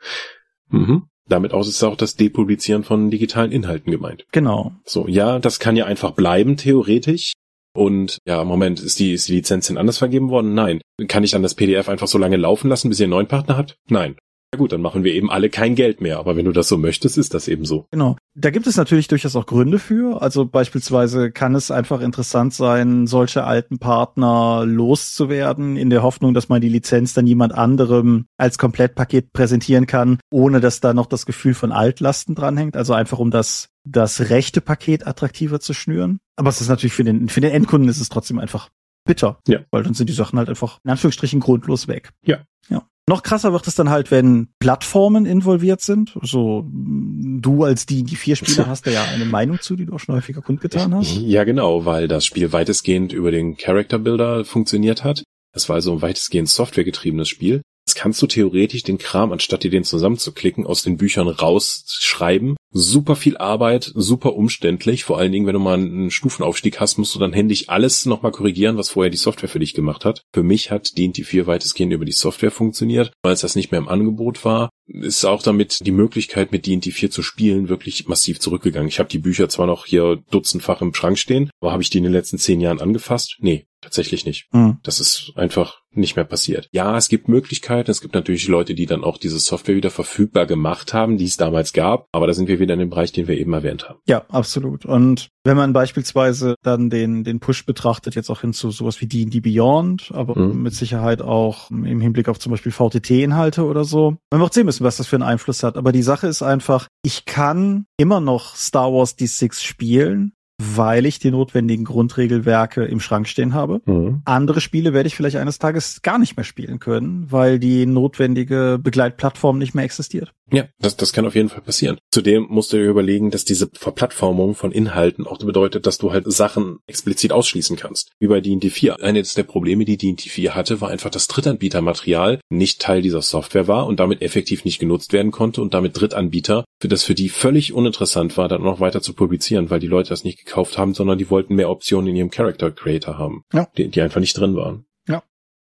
[0.68, 1.04] Mhm.
[1.28, 4.26] Damit aus ist auch das Depublizieren von digitalen Inhalten gemeint.
[4.32, 4.72] Genau.
[4.84, 7.32] So, ja, das kann ja einfach bleiben, theoretisch.
[7.74, 10.54] Und ja, Moment, ist die, ist die Lizenz denn anders vergeben worden?
[10.54, 10.80] Nein.
[11.08, 13.56] Kann ich dann das PDF einfach so lange laufen lassen, bis ihr einen neuen Partner
[13.56, 13.78] habt?
[13.88, 14.16] Nein.
[14.54, 16.18] Ja gut, dann machen wir eben alle kein Geld mehr.
[16.18, 17.86] Aber wenn du das so möchtest, ist das eben so.
[17.90, 18.16] Genau.
[18.34, 20.20] Da gibt es natürlich durchaus auch Gründe für.
[20.20, 26.50] Also beispielsweise kann es einfach interessant sein, solche alten Partner loszuwerden, in der Hoffnung, dass
[26.50, 31.24] man die Lizenz dann jemand anderem als Komplettpaket präsentieren kann, ohne dass da noch das
[31.24, 32.76] Gefühl von Altlasten dranhängt.
[32.76, 36.18] Also einfach um das, das rechte Paket attraktiver zu schnüren.
[36.36, 38.68] Aber es ist natürlich für den, für den Endkunden ist es trotzdem einfach
[39.04, 39.38] bitter.
[39.48, 39.60] Ja.
[39.70, 42.10] Weil dann sind die Sachen halt einfach in Anführungsstrichen grundlos weg.
[42.22, 42.40] Ja.
[42.68, 42.86] Ja.
[43.12, 46.16] Noch krasser wird es dann halt, wenn Plattformen involviert sind.
[46.22, 49.92] So du als die, die vier Spieler hast, da ja eine Meinung zu, die du
[49.92, 51.18] auch schon häufiger kundgetan hast.
[51.18, 55.24] Ja, genau, weil das Spiel weitestgehend über den Character Builder funktioniert hat.
[55.54, 57.60] Es war also ein weitestgehend softwaregetriebenes Spiel.
[57.84, 62.56] Das kannst du theoretisch den Kram, anstatt dir den zusammenzuklicken, aus den Büchern rausschreiben.
[62.72, 65.04] Super viel Arbeit, super umständlich.
[65.04, 68.32] Vor allen Dingen, wenn du mal einen Stufenaufstieg hast, musst du dann händisch alles nochmal
[68.32, 70.22] korrigieren, was vorher die Software für dich gemacht hat.
[70.32, 73.80] Für mich hat D&D 4 weitestgehend über die Software funktioniert, weil es das nicht mehr
[73.80, 74.70] im Angebot war.
[74.86, 78.88] Ist auch damit die Möglichkeit, mit D&D 4 zu spielen, wirklich massiv zurückgegangen.
[78.88, 81.98] Ich habe die Bücher zwar noch hier dutzendfach im Schrank stehen, aber habe ich die
[81.98, 83.36] in den letzten zehn Jahren angefasst?
[83.40, 84.48] Nee, tatsächlich nicht.
[84.52, 84.78] Mhm.
[84.82, 86.68] Das ist einfach nicht mehr passiert.
[86.72, 87.90] Ja, es gibt Möglichkeiten.
[87.90, 91.36] Es gibt natürlich Leute, die dann auch diese Software wieder verfügbar gemacht haben, die es
[91.36, 92.06] damals gab.
[92.12, 93.98] Aber da sind wir wieder in dem Bereich, den wir eben erwähnt haben.
[94.06, 94.86] Ja, absolut.
[94.86, 99.06] Und wenn man beispielsweise dann den, den Push betrachtet, jetzt auch hin zu sowas wie
[99.06, 100.62] D&D Beyond, aber mhm.
[100.62, 104.16] mit Sicherheit auch im Hinblick auf zum Beispiel VTT-Inhalte oder so.
[104.30, 105.76] Man wird sehen müssen, was das für einen Einfluss hat.
[105.76, 111.18] Aber die Sache ist einfach, ich kann immer noch Star Wars D6 spielen, weil ich
[111.18, 113.80] die notwendigen Grundregelwerke im Schrank stehen habe.
[113.84, 114.22] Mhm.
[114.24, 118.78] Andere Spiele werde ich vielleicht eines Tages gar nicht mehr spielen können, weil die notwendige
[118.80, 120.32] Begleitplattform nicht mehr existiert.
[120.52, 121.98] Ja, das, das kann auf jeden Fall passieren.
[122.10, 126.30] Zudem musst du dir überlegen, dass diese Verplattformung von Inhalten auch bedeutet, dass du halt
[126.30, 128.12] Sachen explizit ausschließen kannst.
[128.20, 129.02] Wie bei D&D 4.
[129.02, 133.66] Eines der Probleme, die D&D 4 hatte, war einfach, dass Drittanbietermaterial nicht Teil dieser Software
[133.66, 137.30] war und damit effektiv nicht genutzt werden konnte und damit Drittanbieter, für das für die
[137.30, 140.94] völlig uninteressant war, dann noch weiter zu publizieren, weil die Leute das nicht gekauft haben,
[140.94, 143.66] sondern die wollten mehr Optionen in ihrem Character Creator haben, ja.
[143.76, 144.84] die, die einfach nicht drin waren.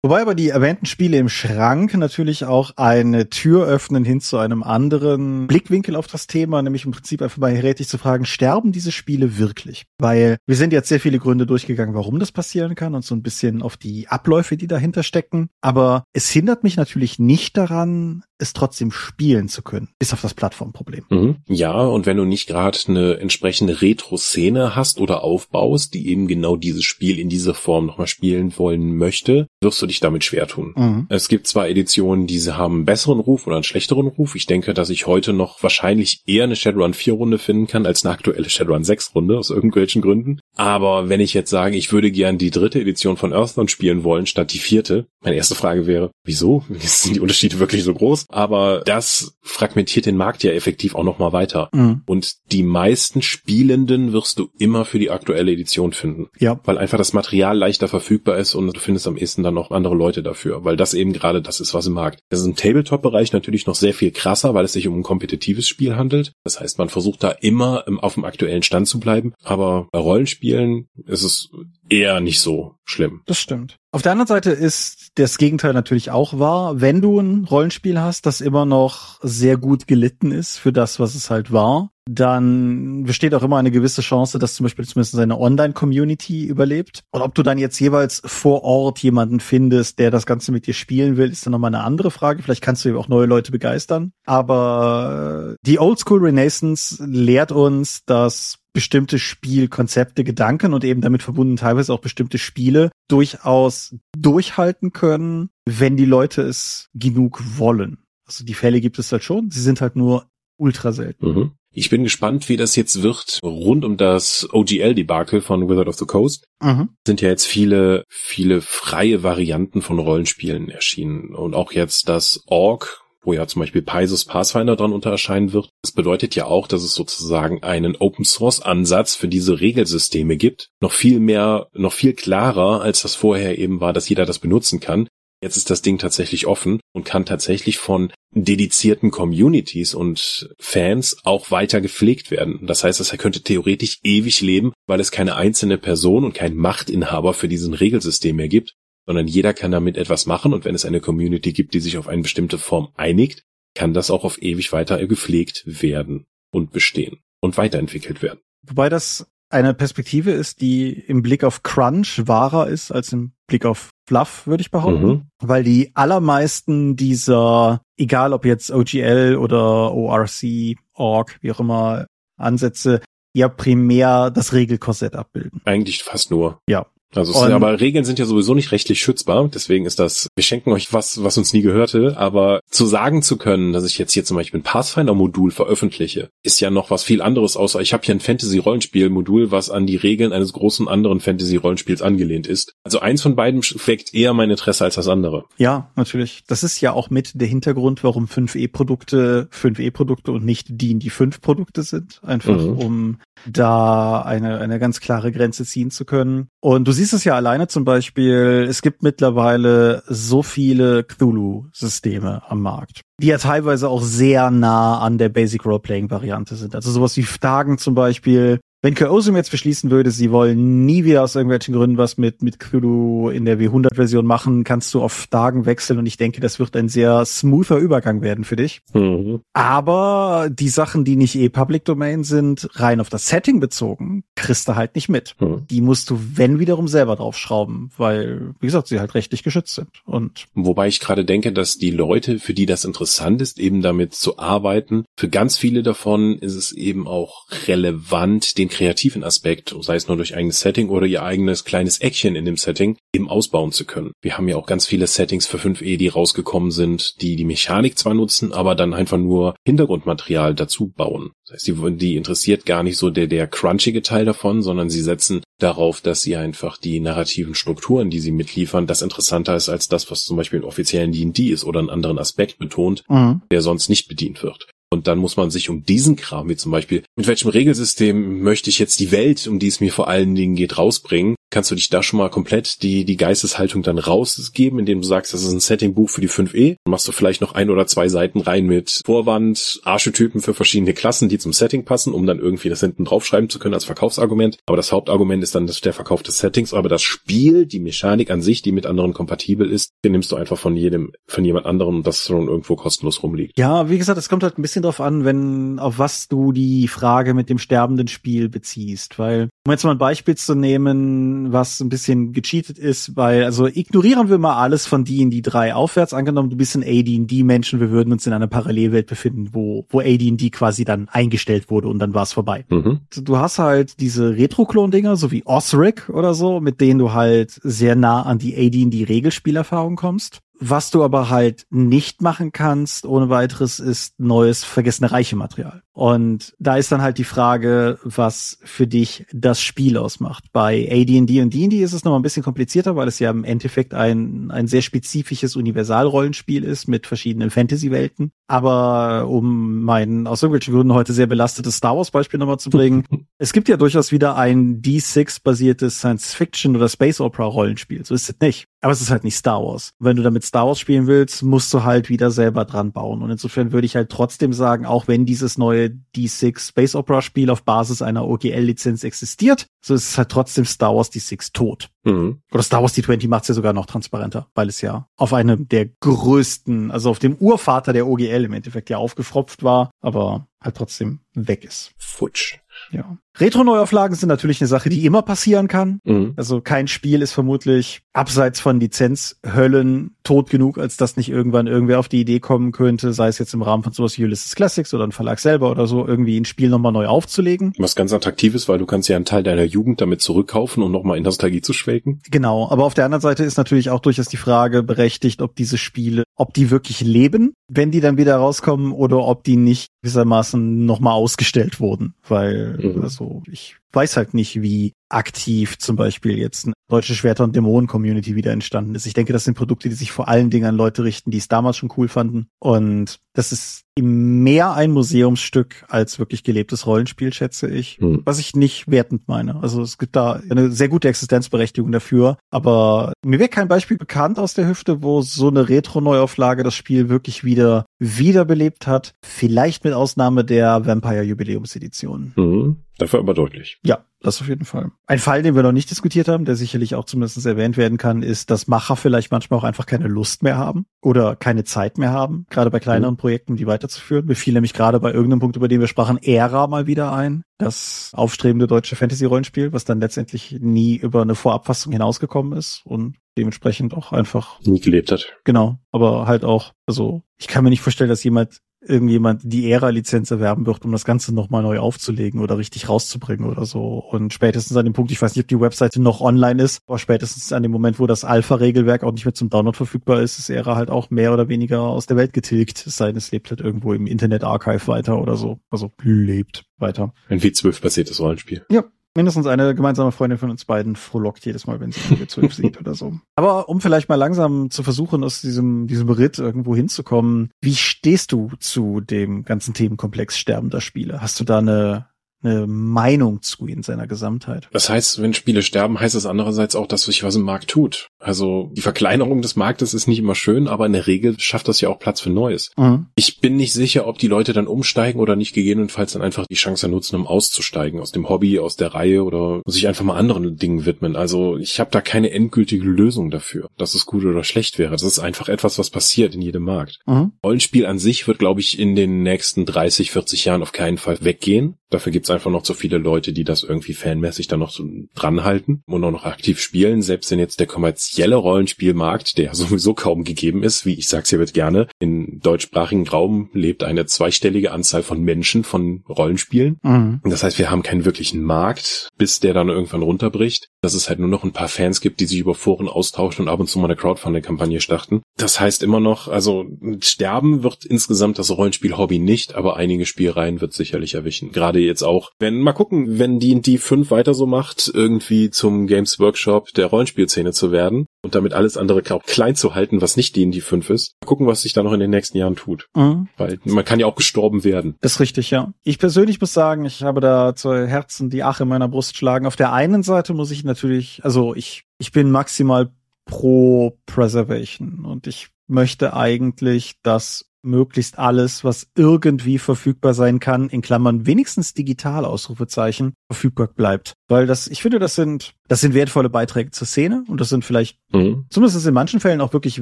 [0.04, 4.64] Wobei aber die erwähnten Spiele im Schrank natürlich auch eine Tür öffnen hin zu einem
[4.64, 8.92] anderen Blickwinkel auf das Thema, nämlich im Prinzip einfach mal herätig zu fragen, sterben diese
[8.92, 9.86] Spiele wirklich?
[10.00, 13.22] Weil wir sind jetzt sehr viele Gründe durchgegangen, warum das passieren kann und so ein
[13.22, 15.50] bisschen auf die Abläufe, die dahinter stecken.
[15.62, 20.34] Aber es hindert mich natürlich nicht daran, es trotzdem spielen zu können, bis auf das
[20.34, 21.06] Plattformproblem.
[21.10, 21.36] Mhm.
[21.48, 26.56] Ja, und wenn du nicht gerade eine entsprechende Retro-Szene hast oder aufbaust, die eben genau
[26.56, 30.74] dieses Spiel in dieser Form nochmal spielen wollen möchte, wirst du dich damit schwer tun.
[30.76, 31.08] Mhm.
[31.10, 34.36] Es gibt zwar Editionen, die haben einen besseren Ruf oder einen schlechteren Ruf.
[34.36, 38.04] Ich denke, dass ich heute noch wahrscheinlich eher eine Shadowrun 4 Runde finden kann als
[38.04, 40.40] eine aktuelle Shadowrun 6 Runde aus irgendwelchen Gründen.
[40.56, 44.26] Aber wenn ich jetzt sage, ich würde gern die dritte Edition von Earthbound spielen wollen
[44.26, 46.64] statt die vierte, meine erste Frage wäre, wieso?
[46.80, 48.26] Sind die Unterschiede wirklich so groß?
[48.32, 51.70] Aber das fragmentiert den Markt ja effektiv auch nochmal weiter.
[51.74, 52.04] Mhm.
[52.06, 56.28] Und die meisten Spielenden wirst du immer für die aktuelle Edition finden.
[56.40, 56.60] Ja.
[56.64, 59.96] Weil einfach das Material leichter verfügbar ist und du findest am ehesten dann noch andere
[59.96, 62.20] Leute dafür, weil das eben gerade das ist, was im Markt.
[62.30, 65.68] Das ist im Tabletop-Bereich natürlich noch sehr viel krasser, weil es sich um ein kompetitives
[65.68, 66.34] Spiel handelt.
[66.44, 69.34] Das heißt, man versucht da immer auf dem aktuellen Stand zu bleiben.
[69.44, 71.50] Aber bei Rollenspielen ist es
[71.90, 73.22] eher nicht so schlimm.
[73.26, 73.78] Das stimmt.
[73.92, 76.80] Auf der anderen Seite ist das Gegenteil natürlich auch wahr.
[76.80, 81.16] Wenn du ein Rollenspiel hast, das immer noch sehr gut gelitten ist für das, was
[81.16, 85.38] es halt war, dann besteht auch immer eine gewisse Chance, dass zum Beispiel zumindest seine
[85.38, 87.04] Online-Community überlebt.
[87.12, 90.74] Und ob du dann jetzt jeweils vor Ort jemanden findest, der das Ganze mit dir
[90.74, 92.42] spielen will, ist dann nochmal eine andere Frage.
[92.42, 94.14] Vielleicht kannst du auch neue Leute begeistern.
[94.26, 101.94] Aber die Oldschool Renaissance lehrt uns, dass bestimmte Spielkonzepte, Gedanken und eben damit verbunden teilweise
[101.94, 108.00] auch bestimmte Spiele durchaus durchhalten können, wenn die Leute es genug wollen.
[108.26, 111.28] Also die Fälle gibt es halt schon, sie sind halt nur ultra selten.
[111.28, 111.52] Mhm.
[111.74, 116.06] Ich bin gespannt, wie das jetzt wird rund um das OGL-Debakel von Wizard of the
[116.06, 116.46] Coast.
[116.62, 116.90] Mhm.
[117.08, 121.34] Sind ja jetzt viele, viele freie Varianten von Rollenspielen erschienen.
[121.34, 125.70] Und auch jetzt das Org, wo ja zum Beispiel Paisos Pathfinder dran unterscheiden wird.
[125.84, 130.70] Das bedeutet ja auch, dass es sozusagen einen Open Source Ansatz für diese Regelsysteme gibt.
[130.82, 134.80] Noch viel mehr, noch viel klarer, als das vorher eben war, dass jeder das benutzen
[134.80, 135.08] kann.
[135.44, 141.50] Jetzt ist das Ding tatsächlich offen und kann tatsächlich von dedizierten Communities und Fans auch
[141.50, 142.68] weiter gepflegt werden.
[142.68, 147.34] Das heißt, er könnte theoretisch ewig leben, weil es keine einzelne Person und kein Machtinhaber
[147.34, 148.76] für diesen Regelsystem mehr gibt,
[149.06, 152.08] sondern jeder kann damit etwas machen und wenn es eine Community gibt, die sich auf
[152.08, 153.44] eine bestimmte Form einigt,
[153.76, 158.40] kann das auch auf ewig weiter gepflegt werden und bestehen und weiterentwickelt werden.
[158.64, 163.66] Wobei das eine Perspektive ist, die im Blick auf Crunch wahrer ist als im Blick
[163.66, 165.08] auf Fluff, würde ich behaupten.
[165.08, 165.28] Mhm.
[165.40, 173.02] Weil die allermeisten dieser, egal ob jetzt OGL oder ORC, Org, wie auch immer, Ansätze,
[173.34, 175.62] ja primär das Regelkorsett abbilden.
[175.66, 176.60] Eigentlich fast nur.
[176.68, 176.88] Ja.
[177.16, 179.50] Also, es, aber Regeln sind ja sowieso nicht rechtlich schützbar.
[179.54, 182.16] Deswegen ist das, wir schenken euch was, was uns nie gehörte.
[182.18, 186.60] Aber zu sagen zu können, dass ich jetzt hier zum Beispiel ein Pathfinder-Modul veröffentliche, ist
[186.60, 190.32] ja noch was viel anderes, außer ich habe hier ein Fantasy-Rollenspiel-Modul, was an die Regeln
[190.34, 192.74] eines großen anderen Fantasy-Rollenspiels angelehnt ist.
[192.84, 195.46] Also eins von beiden weckt eher mein Interesse als das andere.
[195.58, 196.44] Ja, natürlich.
[196.48, 201.84] Das ist ja auch mit der Hintergrund, warum 5e-Produkte 5e-Produkte und nicht die die 5-Produkte
[201.84, 202.20] sind.
[202.24, 202.78] Einfach mhm.
[202.78, 206.48] um da eine, eine ganz klare Grenze ziehen zu können.
[206.60, 212.62] Und du siehst es ja alleine zum Beispiel, es gibt mittlerweile so viele Cthulhu-Systeme am
[212.62, 216.76] Markt, die ja teilweise auch sehr nah an der Basic Role-Playing-Variante sind.
[216.76, 221.24] Also sowas wie Tagen zum Beispiel wenn Chaosium jetzt beschließen würde, sie wollen nie wieder
[221.24, 225.66] aus irgendwelchen Gründen was mit, mit Cthulhu in der W100-Version machen, kannst du auf Tagen
[225.66, 228.82] wechseln und ich denke, das wird ein sehr smoother Übergang werden für dich.
[228.94, 229.42] Mhm.
[229.54, 234.68] Aber die Sachen, die nicht eh Public Domain sind, rein auf das Setting bezogen, kriegst
[234.68, 235.36] du halt nicht mit.
[235.40, 235.68] Mhm.
[235.70, 239.90] Die musst du, wenn wiederum selber draufschrauben, weil, wie gesagt, sie halt rechtlich geschützt sind.
[240.06, 244.16] Und Wobei ich gerade denke, dass die Leute, für die das interessant ist, eben damit
[244.16, 249.96] zu arbeiten, für ganz viele davon ist es eben auch relevant, den kreativen Aspekt, sei
[249.96, 253.72] es nur durch eigenes Setting oder ihr eigenes kleines Eckchen in dem Setting, eben ausbauen
[253.72, 254.12] zu können.
[254.22, 257.98] Wir haben ja auch ganz viele Settings für 5e, die rausgekommen sind, die die Mechanik
[257.98, 261.32] zwar nutzen, aber dann einfach nur Hintergrundmaterial dazu bauen.
[261.46, 265.02] Das heißt, die, die interessiert gar nicht so der, der crunchige Teil davon, sondern sie
[265.02, 269.88] setzen darauf, dass sie einfach die narrativen Strukturen, die sie mitliefern, das interessanter ist als
[269.88, 273.42] das, was zum Beispiel im offiziellen D&D ist oder einen anderen Aspekt betont, mhm.
[273.52, 274.68] der sonst nicht bedient wird.
[274.94, 278.70] Und dann muss man sich um diesen Kram, wie zum Beispiel, mit welchem Regelsystem möchte
[278.70, 281.36] ich jetzt die Welt, um die es mir vor allen Dingen geht, rausbringen?
[281.52, 285.34] Kannst du dich da schon mal komplett die, die Geisteshaltung dann rausgeben, indem du sagst,
[285.34, 286.78] das ist ein Settingbuch für die 5e.
[286.84, 290.94] Dann machst du vielleicht noch ein oder zwei Seiten rein mit Vorwand, Archetypen für verschiedene
[290.94, 294.58] Klassen, die zum Setting passen, um dann irgendwie das hinten draufschreiben zu können als Verkaufsargument.
[294.66, 296.74] Aber das Hauptargument ist dann der Verkauf des Settings.
[296.74, 300.38] Aber das Spiel, die Mechanik an sich, die mit anderen kompatibel ist, den nimmst du
[300.38, 303.58] einfach von jedem, von jemand anderem das schon irgendwo kostenlos rumliegt.
[303.58, 306.88] Ja, wie gesagt, es kommt halt ein bisschen drauf an, wenn, auf was du die
[306.88, 309.20] Frage mit dem sterbenden Spiel beziehst.
[309.20, 313.68] Weil, um jetzt mal ein Beispiel zu nehmen, was ein bisschen gecheatet ist, weil, also
[313.68, 318.12] ignorieren wir mal alles von D&D 3 aufwärts, angenommen du bist ein AD&D-Menschen, wir würden
[318.14, 322.24] uns in einer Parallelwelt befinden, wo, wo AD&D quasi dann eingestellt wurde und dann war
[322.24, 322.66] es vorbei.
[322.70, 323.00] Mhm.
[323.24, 327.96] Du hast halt diese Retro-Klon-Dinger, so wie Osric oder so, mit denen du halt sehr
[327.96, 330.42] nah an die AD&D-Regelspielerfahrung kommst.
[330.64, 335.82] Was du aber halt nicht machen kannst ohne weiteres ist neues vergessene reiche Material.
[335.92, 340.46] Und da ist dann halt die Frage, was für dich das Spiel ausmacht.
[340.54, 343.96] Bei AD&D und D&D ist es noch ein bisschen komplizierter, weil es ja im Endeffekt
[343.96, 348.32] ein, ein sehr spezifisches Universalrollenspiel ist mit verschiedenen Fantasy-Welten.
[348.48, 353.04] Aber um mein aus irgendwelchen Gründen heute sehr belastetes Star Wars-Beispiel nochmal zu bringen,
[353.40, 358.06] es gibt ja durchaus wieder ein D6-basiertes Science-Fiction- oder Space-Opera-Rollenspiel.
[358.06, 358.68] So ist es nicht.
[358.82, 359.94] Aber es ist halt nicht Star Wars.
[360.00, 363.22] Wenn du damit Star Wars spielen willst, musst du halt wieder selber dran bauen.
[363.22, 367.52] Und insofern würde ich halt trotzdem sagen, auch wenn dieses neue D6 Space Opera Spiel
[367.52, 371.90] auf Basis einer OGL-Lizenz existiert, so ist es halt trotzdem Star Wars D6 tot.
[372.04, 372.42] Mhm.
[372.52, 375.68] Oder Star Wars D20 macht es ja sogar noch transparenter, weil es ja auf einem
[375.70, 380.76] der größten, also auf dem Urvater der OGL im Endeffekt ja aufgefropft war, aber halt
[380.76, 381.94] trotzdem weg ist.
[381.98, 382.58] Futsch.
[382.92, 383.18] Ja.
[383.40, 386.00] Retro-Neuauflagen sind natürlich eine Sache, die immer passieren kann.
[386.04, 386.34] Mhm.
[386.36, 392.00] Also kein Spiel ist vermutlich abseits von Lizenzhöllen tot genug, als dass nicht irgendwann irgendwer
[392.00, 394.94] auf die Idee kommen könnte, sei es jetzt im Rahmen von sowas wie Ulysses Classics
[394.94, 397.74] oder ein Verlag selber oder so, irgendwie ein Spiel nochmal neu aufzulegen.
[397.78, 400.92] Was ganz attraktiv ist, weil du kannst ja einen Teil deiner Jugend damit zurückkaufen, um
[400.92, 402.22] nochmal in Nostalgie zu schwelgen.
[402.30, 405.78] Genau, aber auf der anderen Seite ist natürlich auch durchaus die Frage berechtigt, ob diese
[405.78, 410.86] Spiele, ob die wirklich leben, wenn die dann wieder rauskommen oder ob die nicht gewissermaßen
[410.86, 412.94] nochmal ausgestellt wurden, weil mhm.
[413.22, 418.36] Also ich weiß halt nicht, wie aktiv zum Beispiel jetzt eine deutsche Schwerter- und Dämonen-Community
[418.36, 419.06] wieder entstanden ist.
[419.06, 421.48] Ich denke, das sind Produkte, die sich vor allen Dingen an Leute richten, die es
[421.48, 422.48] damals schon cool fanden.
[422.60, 427.98] Und das ist mehr ein Museumsstück als wirklich gelebtes Rollenspiel, schätze ich.
[428.00, 428.22] Hm.
[428.26, 429.62] Was ich nicht wertend meine.
[429.62, 432.38] Also es gibt da eine sehr gute Existenzberechtigung dafür.
[432.50, 437.08] Aber mir wäre kein Beispiel bekannt aus der Hüfte, wo so eine Retro-Neuauflage das Spiel
[437.08, 439.14] wirklich wieder wiederbelebt hat.
[439.24, 442.34] Vielleicht mit Ausnahme der Vampire Jubiläumsedition.
[442.36, 442.78] Mhm.
[442.98, 443.80] Dafür aber deutlich.
[443.84, 444.92] Ja, das auf jeden Fall.
[445.08, 448.24] Ein Fall, den wir noch nicht diskutiert haben, der sicherlich auch zumindest erwähnt werden kann,
[448.24, 452.12] ist, dass Macher vielleicht manchmal auch einfach keine Lust mehr haben oder keine Zeit mehr
[452.12, 453.20] haben, gerade bei kleineren mhm.
[453.20, 454.26] Projekten, die weiterzuführen.
[454.26, 457.44] Mir fiel nämlich gerade bei irgendeinem Punkt, über den wir sprachen, Ära mal wieder ein,
[457.58, 463.94] das aufstrebende deutsche Fantasy-Rollenspiel, was dann letztendlich nie über eine Vorabfassung hinausgekommen ist und dementsprechend
[463.94, 465.34] auch einfach nie gelebt hat.
[465.46, 470.32] Genau, aber halt auch, also ich kann mir nicht vorstellen, dass jemand irgendjemand die Ära-Lizenz
[470.32, 474.00] erwerben wird, um das Ganze nochmal neu aufzulegen oder richtig rauszubringen oder so.
[474.00, 476.98] Und spätestens an dem Punkt, ich weiß nicht, ob die Webseite noch online ist, aber
[476.98, 480.50] spätestens an dem Moment, wo das Alpha-Regelwerk auch nicht mehr zum Download verfügbar ist, ist
[480.50, 482.86] Ära halt auch mehr oder weniger aus der Welt getilgt.
[482.88, 485.60] Es sei denn, es lebt halt irgendwo im Internet-Archive weiter oder so.
[485.70, 487.14] Also lebt weiter.
[487.30, 488.66] Ein W12-basiertes Rollenspiel.
[488.72, 488.84] Ja,
[489.16, 492.80] mindestens eine gemeinsame Freundin von uns beiden frohlockt jedes Mal, wenn sie irgendwie zwölf sieht
[492.80, 493.20] oder so.
[493.36, 498.32] Aber um vielleicht mal langsam zu versuchen, aus diesem, diesem Ritt irgendwo hinzukommen, wie stehst
[498.32, 501.22] du zu dem ganzen Themenkomplex sterbender Spiele?
[501.22, 502.08] Hast du da eine,
[502.44, 504.68] eine Meinung zu in seiner Gesamtheit.
[504.72, 508.08] Das heißt, wenn Spiele sterben, heißt es andererseits auch, dass sich was im Markt tut.
[508.20, 511.82] Also die Verkleinerung des Marktes ist nicht immer schön, aber in der Regel schafft das
[511.82, 512.72] ja auch Platz für Neues.
[512.78, 513.08] Mhm.
[513.16, 516.56] Ich bin nicht sicher, ob die Leute dann umsteigen oder nicht gegebenenfalls dann einfach die
[516.56, 520.58] Chance nutzen, um auszusteigen aus dem Hobby, aus der Reihe oder sich einfach mal anderen
[520.58, 521.16] Dingen widmen.
[521.16, 524.92] Also ich habe da keine endgültige Lösung dafür, dass es gut oder schlecht wäre.
[524.92, 527.00] Das ist einfach etwas, was passiert in jedem Markt.
[527.06, 527.34] Mhm.
[527.44, 531.18] Rollenspiel an sich wird, glaube ich, in den nächsten 30, 40 Jahren auf keinen Fall
[531.22, 531.76] weggehen.
[531.92, 534.84] Dafür gibt's einfach noch zu viele Leute, die das irgendwie fanmäßig dann noch so
[535.14, 537.02] dranhalten und auch noch aktiv spielen.
[537.02, 541.40] Selbst wenn jetzt der kommerzielle Rollenspielmarkt, der sowieso kaum gegeben ist, wie ich sag's hier
[541.40, 546.78] wird gerne, im deutschsprachigen Raum lebt eine zweistellige Anzahl von Menschen von Rollenspielen.
[546.82, 547.22] Mhm.
[547.24, 550.70] Das heißt, wir haben keinen wirklichen Markt, bis der dann irgendwann runterbricht.
[550.82, 553.52] Dass es halt nur noch ein paar Fans gibt, die sich über Foren austauschen und
[553.52, 555.22] ab und zu mal eine Crowdfunding-Kampagne starten.
[555.38, 556.66] Das heißt immer noch, also
[557.02, 561.52] sterben wird insgesamt das Rollenspiel-Hobby nicht, aber einige Spielreihen wird sicherlich erwischen.
[561.52, 566.20] Gerade jetzt auch, wenn, mal gucken, wenn D&D 5 weiter so macht, irgendwie zum Games
[566.20, 570.36] Workshop der Rollenspielszene zu werden und damit alles andere auch klein zu halten, was nicht
[570.36, 571.16] D&D 5 ist.
[571.22, 572.88] Mal gucken, was sich da noch in den nächsten Jahren tut.
[572.96, 573.28] Mhm.
[573.38, 574.96] Weil man kann ja auch gestorben werden.
[575.02, 575.74] Das ist richtig, ja.
[575.84, 579.46] Ich persönlich muss sagen, ich habe da zwei Herzen, die Ache in meiner Brust schlagen.
[579.46, 582.92] Auf der einen Seite muss ich natürlich, also ich, ich bin maximal
[583.26, 590.82] pro Preservation und ich möchte eigentlich, dass möglichst alles, was irgendwie verfügbar sein kann, in
[590.82, 594.14] Klammern wenigstens digital Ausrufezeichen, verfügbar bleibt.
[594.28, 597.66] Weil das, ich finde, das sind, das sind wertvolle Beiträge zur Szene und das sind
[597.66, 598.46] vielleicht, mhm.
[598.50, 599.82] zumindest in manchen Fällen auch wirklich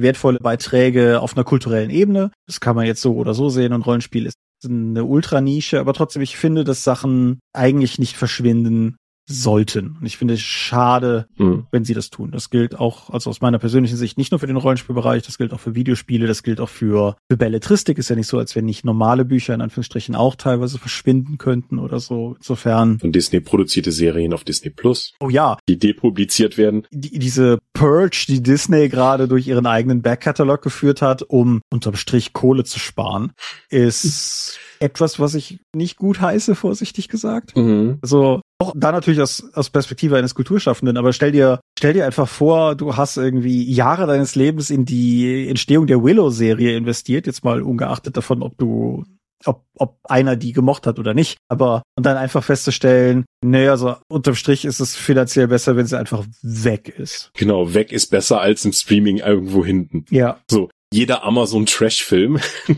[0.00, 2.30] wertvolle Beiträge auf einer kulturellen Ebene.
[2.46, 6.22] Das kann man jetzt so oder so sehen und Rollenspiel ist eine Ultranische, aber trotzdem,
[6.22, 8.96] ich finde, dass Sachen eigentlich nicht verschwinden,
[9.30, 9.96] sollten.
[10.00, 11.66] Und ich finde es schade, mhm.
[11.70, 12.30] wenn sie das tun.
[12.30, 15.52] Das gilt auch, also aus meiner persönlichen Sicht, nicht nur für den Rollenspielbereich, das gilt
[15.52, 17.98] auch für Videospiele, das gilt auch für, für Belletristik.
[17.98, 21.78] Ist ja nicht so, als wenn nicht normale Bücher in Anführungsstrichen auch teilweise verschwinden könnten
[21.78, 22.34] oder so.
[22.38, 22.98] Insofern.
[22.98, 25.14] Von Disney produzierte Serien auf Disney Plus.
[25.20, 25.58] Oh ja.
[25.68, 26.86] Die depubliziert werden.
[26.90, 32.32] Die, diese Purge, die Disney gerade durch ihren eigenen Backkatalog geführt hat, um unterm Strich
[32.32, 33.32] Kohle zu sparen,
[33.68, 37.56] ist etwas, was ich nicht gut heiße, vorsichtig gesagt.
[37.56, 37.98] Mhm.
[38.02, 42.28] Also auch da natürlich aus, aus Perspektive eines Kulturschaffenden, aber stell dir, stell dir einfach
[42.28, 47.62] vor, du hast irgendwie Jahre deines Lebens in die Entstehung der Willow-Serie investiert, jetzt mal
[47.62, 49.04] ungeachtet davon, ob du
[49.46, 51.38] ob, ob einer die gemocht hat oder nicht.
[51.48, 55.98] Aber und dann einfach festzustellen, naja, so unterm Strich ist es finanziell besser, wenn sie
[55.98, 57.30] einfach weg ist.
[57.34, 60.04] Genau, weg ist besser als im Streaming irgendwo hinten.
[60.10, 60.40] Ja.
[60.50, 62.38] So, jeder Amazon Trash-Film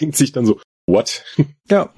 [0.00, 0.60] denkt sich dann so,
[0.92, 1.24] what?
[1.70, 1.90] Ja.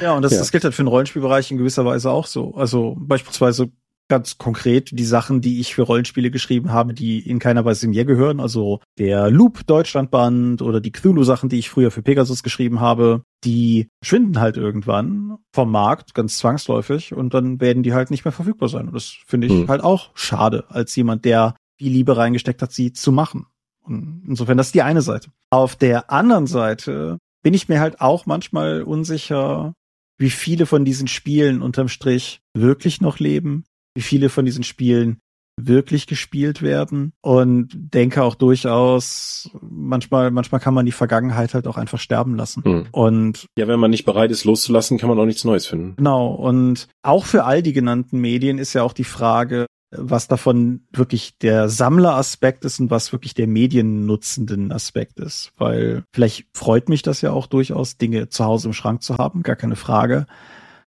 [0.00, 0.38] Ja, und das, ja.
[0.38, 2.54] das gilt halt für den Rollenspielbereich in gewisser Weise auch so.
[2.54, 3.70] Also beispielsweise
[4.08, 8.04] ganz konkret die Sachen, die ich für Rollenspiele geschrieben habe, die in keiner Weise mir
[8.04, 8.40] gehören.
[8.40, 13.88] Also der Loop Deutschlandband oder die Cthulhu-Sachen, die ich früher für Pegasus geschrieben habe, die
[14.02, 18.68] schwinden halt irgendwann vom Markt, ganz zwangsläufig, und dann werden die halt nicht mehr verfügbar
[18.68, 18.88] sein.
[18.88, 19.68] Und das finde ich hm.
[19.68, 23.46] halt auch schade, als jemand, der viel Liebe reingesteckt hat, sie zu machen.
[23.82, 25.30] Und insofern, das ist die eine Seite.
[25.50, 27.18] Auf der anderen Seite
[27.48, 29.72] bin ich mir halt auch manchmal unsicher,
[30.18, 35.16] wie viele von diesen Spielen unterm Strich wirklich noch leben, wie viele von diesen Spielen
[35.58, 41.78] wirklich gespielt werden und denke auch durchaus, manchmal, manchmal kann man die Vergangenheit halt auch
[41.78, 42.62] einfach sterben lassen.
[42.64, 42.86] Hm.
[42.92, 45.96] Und ja, wenn man nicht bereit ist loszulassen, kann man auch nichts Neues finden.
[45.96, 46.34] Genau.
[46.34, 51.38] Und auch für all die genannten Medien ist ja auch die Frage, was davon wirklich
[51.38, 55.52] der Sammleraspekt ist und was wirklich der mediennutzenden Aspekt ist.
[55.56, 59.42] Weil vielleicht freut mich das ja auch durchaus, Dinge zu Hause im Schrank zu haben,
[59.42, 60.26] gar keine Frage.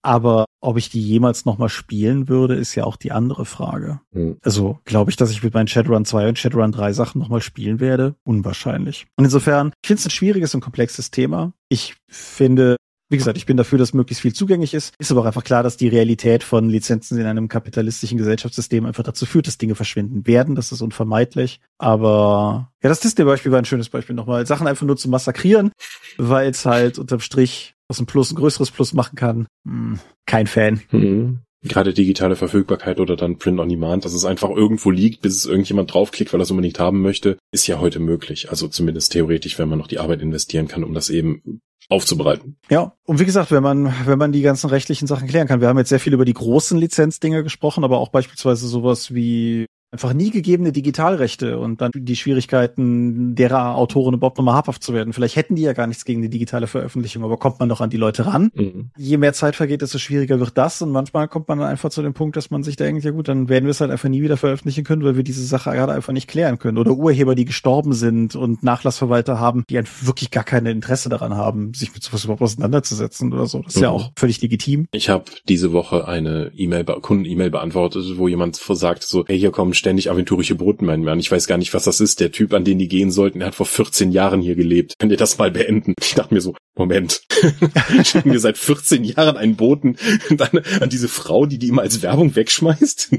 [0.02, 4.00] Aber ob ich die jemals nochmal spielen würde, ist ja auch die andere Frage.
[4.14, 4.38] Hm.
[4.42, 7.80] Also glaube ich, dass ich mit meinen Shadowrun 2 und Shadowrun 3 Sachen nochmal spielen
[7.80, 8.16] werde?
[8.24, 9.08] Unwahrscheinlich.
[9.18, 11.52] Und insofern, ich finde es ein schwieriges und komplexes Thema.
[11.68, 12.78] Ich finde,
[13.10, 14.94] wie gesagt, ich bin dafür, dass möglichst viel zugänglich ist.
[15.00, 19.04] Ist aber auch einfach klar, dass die Realität von Lizenzen in einem kapitalistischen Gesellschaftssystem einfach
[19.04, 20.56] dazu führt, dass Dinge verschwinden werden.
[20.56, 21.62] Das ist unvermeidlich.
[21.78, 24.46] Aber ja, das Disney-Beispiel war ein schönes Beispiel nochmal.
[24.46, 25.72] Sachen einfach nur zu massakrieren,
[26.18, 29.48] weil es halt unterm Strich aus einem Plus ein größeres Plus machen kann.
[29.66, 30.82] Hm, kein Fan.
[30.92, 31.40] Mhm.
[31.64, 35.46] Gerade digitale Verfügbarkeit oder dann Print on Demand, dass es einfach irgendwo liegt, bis es
[35.46, 38.50] irgendjemand draufklickt, weil er es unbedingt haben möchte, ist ja heute möglich.
[38.50, 42.58] Also zumindest theoretisch, wenn man noch die Arbeit investieren kann, um das eben aufzubereiten.
[42.70, 45.68] Ja, und wie gesagt, wenn man, wenn man die ganzen rechtlichen Sachen klären kann, wir
[45.70, 50.14] haben jetzt sehr viel über die großen Lizenzdinge gesprochen, aber auch beispielsweise sowas wie einfach
[50.14, 55.14] nie gegebene Digitalrechte und dann die Schwierigkeiten derer Autoren überhaupt nochmal habhaft zu werden.
[55.14, 57.90] Vielleicht hätten die ja gar nichts gegen die digitale Veröffentlichung, aber kommt man doch an
[57.90, 58.52] die Leute ran.
[58.54, 58.92] Mhm.
[58.98, 62.02] Je mehr Zeit vergeht, desto schwieriger wird das und manchmal kommt man dann einfach zu
[62.02, 64.22] dem Punkt, dass man sich denkt, ja gut, dann werden wir es halt einfach nie
[64.22, 66.78] wieder veröffentlichen können, weil wir diese Sache gerade einfach nicht klären können.
[66.78, 71.36] Oder Urheber, die gestorben sind und Nachlassverwalter haben, die einfach wirklich gar kein Interesse daran
[71.36, 73.62] haben, sich mit sowas überhaupt auseinanderzusetzen oder so.
[73.62, 73.84] Das ist mhm.
[73.84, 74.88] ja auch völlig legitim.
[74.92, 79.74] Ich habe diese Woche eine E-Mail, Kunden-E-Mail beantwortet, wo jemand sagt so, hey, hier kommen
[79.78, 81.20] ständig aventurische Botenmänner an.
[81.20, 82.20] Ich weiß gar nicht, was das ist.
[82.20, 84.94] Der Typ, an den die gehen sollten, der hat vor 14 Jahren hier gelebt.
[85.00, 85.94] Könnt ihr das mal beenden?
[86.02, 87.22] Ich dachte mir so, Moment.
[88.04, 89.98] Schicken wir seit 14 Jahren einen Boten
[90.30, 93.12] dann an diese Frau, die die immer als Werbung wegschmeißt?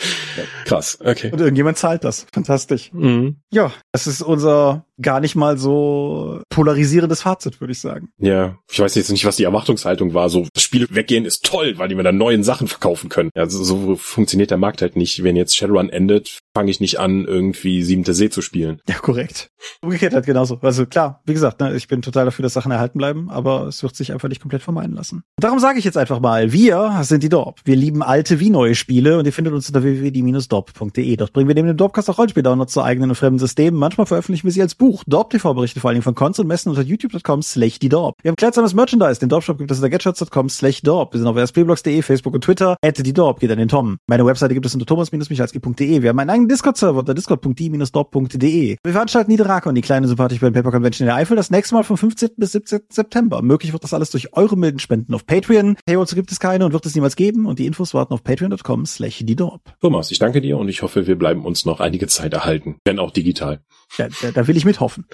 [0.64, 1.30] Krass, okay.
[1.32, 2.26] Und irgendjemand zahlt das.
[2.32, 2.90] Fantastisch.
[2.92, 3.36] Mhm.
[3.50, 8.10] Ja, das ist unser gar nicht mal so polarisierendes Fazit, würde ich sagen.
[8.18, 10.28] Ja, ich weiß jetzt nicht, was die Erwartungshaltung war.
[10.28, 13.30] So, das Spiel weggehen ist toll, weil die mir dann neuen Sachen verkaufen können.
[13.34, 15.24] Ja, so, so funktioniert der Markt halt nicht.
[15.24, 18.80] Wenn jetzt Shadowrun endet, fange ich nicht an, irgendwie Siebente See zu spielen.
[18.88, 19.50] Ja, korrekt.
[19.82, 20.58] Umgekehrt halt genauso.
[20.62, 23.82] Also klar, wie gesagt, ne, ich bin total dafür, dass Sachen erhalten bleiben, aber es
[23.82, 25.24] wird sich einfach nicht komplett vermeiden lassen.
[25.36, 27.60] Darum sage ich jetzt einfach mal, wir sind die Dorp.
[27.64, 31.16] Wir lieben alte wie neue Spiele und ihr findet uns unter www.die-dorp.de.
[31.16, 33.78] Dort bringen wir neben dem Dorpcast auch Rollspiel-Downloads zu eigenen und fremden Systemen.
[33.78, 35.02] Manchmal veröffentlichen wir sie als Buch.
[35.06, 38.16] Dorp TV berichte vor allen Dingen von Cons und Messen unter youtube.com slash die Dorp.
[38.22, 39.18] Wir haben kleidsames Merchandise.
[39.18, 41.12] Den Dorp-Shop gibt es unter getshirts.com slash Dorp.
[41.14, 42.76] Wir sind auf rspblogs.de, Facebook und Twitter.
[42.84, 43.98] At die Dorp geht an den Tom.
[44.06, 46.02] Meine Webseite gibt es unter thomas-michalski.de.
[46.02, 48.76] Wir haben einen eigenen Discord-Server unter discord.die-dorp.de.
[48.82, 51.74] Wir veranstalten die und die kleine sympathische Pen Paper Convention in der Eifel das nächste
[51.74, 52.30] Mal vom 15.
[52.36, 52.80] bis 17.
[52.90, 53.42] September.
[53.42, 55.76] Möglich wird das alles durch eure milden Spenden auf Patreon.
[55.86, 58.86] Paywalls gibt es keine und wird es niemals geben und die Infos warten auf patreon.com
[58.86, 59.34] slash die.
[59.34, 62.98] Thomas, ich danke dir und ich hoffe, wir bleiben uns noch einige Zeit erhalten, wenn
[62.98, 63.60] auch digital.
[63.96, 65.06] Ja, da, da will ich mithoffen.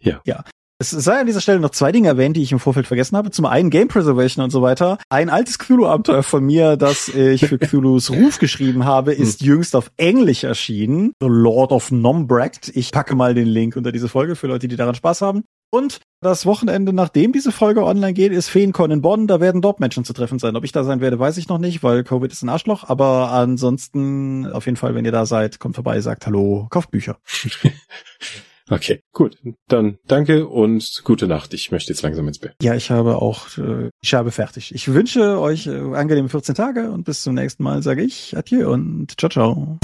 [0.00, 0.20] Ja.
[0.24, 0.44] Ja.
[0.80, 3.32] Es sei an dieser Stelle noch zwei Dinge erwähnt, die ich im Vorfeld vergessen habe.
[3.32, 4.98] Zum einen Game Preservation und so weiter.
[5.08, 9.46] Ein altes Cthulhu-Abenteuer von mir, das ich für Cthulhus Ruf geschrieben habe, ist hm.
[9.48, 11.14] jüngst auf Englisch erschienen.
[11.20, 12.70] The Lord of Nombract.
[12.76, 15.42] Ich packe mal den Link unter diese Folge für Leute, die daran Spaß haben.
[15.70, 19.26] Und das Wochenende, nachdem diese Folge online geht, ist Feencon in Bonn.
[19.26, 20.54] Da werden dort Menschen zu treffen sein.
[20.54, 22.88] Ob ich da sein werde, weiß ich noch nicht, weil Covid ist ein Arschloch.
[22.88, 27.18] Aber ansonsten, auf jeden Fall, wenn ihr da seid, kommt vorbei, sagt Hallo, kauft Bücher.
[28.70, 29.36] Okay, gut.
[29.68, 31.54] Dann danke und gute Nacht.
[31.54, 32.54] Ich möchte jetzt langsam ins Bett.
[32.62, 34.74] Ja, ich habe auch äh, ich habe fertig.
[34.74, 38.70] Ich wünsche euch äh, angenehme 14 Tage und bis zum nächsten Mal sage ich Adieu
[38.70, 39.78] und ciao, ciao.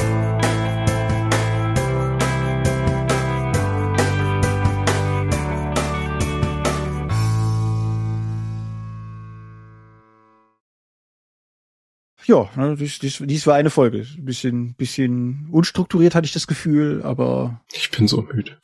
[12.26, 14.06] Ja, ne, dies, dies, dies war eine Folge.
[14.18, 17.60] Bisschen, bisschen unstrukturiert hatte ich das Gefühl, aber.
[17.72, 18.58] Ich bin so müde.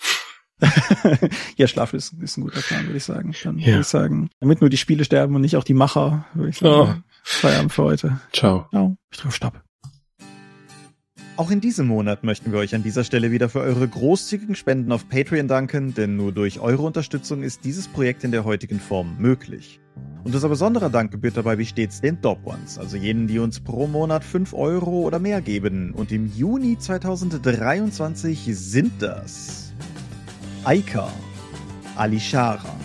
[1.56, 3.34] ja, Schlaf ist, ist ein guter Plan, würde ich sagen.
[3.42, 3.68] Dann ja.
[3.68, 6.58] würde ich sagen, damit nur die Spiele sterben und nicht auch die Macher, würde ich
[6.58, 7.04] sagen.
[7.06, 7.10] Oh.
[7.22, 8.20] Feierabend für heute.
[8.32, 8.66] Ciao.
[8.70, 8.96] Ciao.
[9.10, 9.62] Ich drücke Stopp.
[11.40, 14.92] Auch in diesem Monat möchten wir euch an dieser Stelle wieder für eure großzügigen Spenden
[14.92, 19.16] auf Patreon danken, denn nur durch eure Unterstützung ist dieses Projekt in der heutigen Form
[19.18, 19.80] möglich.
[20.22, 23.58] Und unser besonderer Dank gebührt dabei wie stets den Top Ones, also jenen, die uns
[23.58, 25.94] pro Monat 5 Euro oder mehr geben.
[25.94, 29.72] Und im Juni 2023 sind das
[30.64, 31.10] Aika,
[31.96, 32.76] Alishara,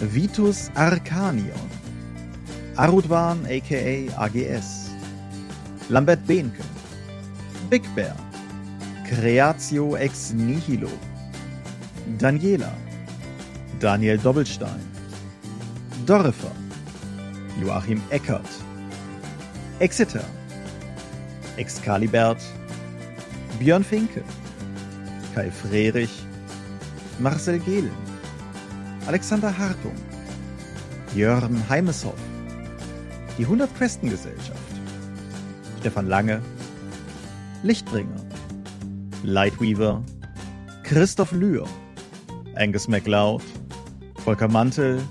[0.00, 1.70] Vitus Arcanion,
[2.74, 4.90] Arudwan aka AGS,
[5.88, 6.64] Lambert Behnke,
[7.70, 8.16] Big Bear,
[9.04, 10.88] Creatio ex nihilo,
[12.18, 12.72] Daniela,
[13.78, 14.80] Daniel Doppelstein,
[16.06, 16.50] Dorifer,
[17.60, 18.48] Joachim Eckert,
[19.80, 20.24] Exeter,
[21.58, 22.40] Excalibert,
[23.58, 24.22] Björn Finke,
[25.34, 26.24] Kai Frerich,
[27.18, 27.92] Marcel Gehlen,
[29.06, 29.94] Alexander Hartung,
[31.14, 32.14] Jörn Heimeshoff,
[33.36, 34.58] die 100 Questen Gesellschaft,
[35.80, 36.40] Stefan Lange,
[37.64, 38.20] Lichtbringer,
[39.24, 40.02] Lightweaver,
[40.84, 41.66] Christoph Lühr,
[42.54, 43.42] Angus MacLeod,
[44.24, 45.02] Volker Mantel,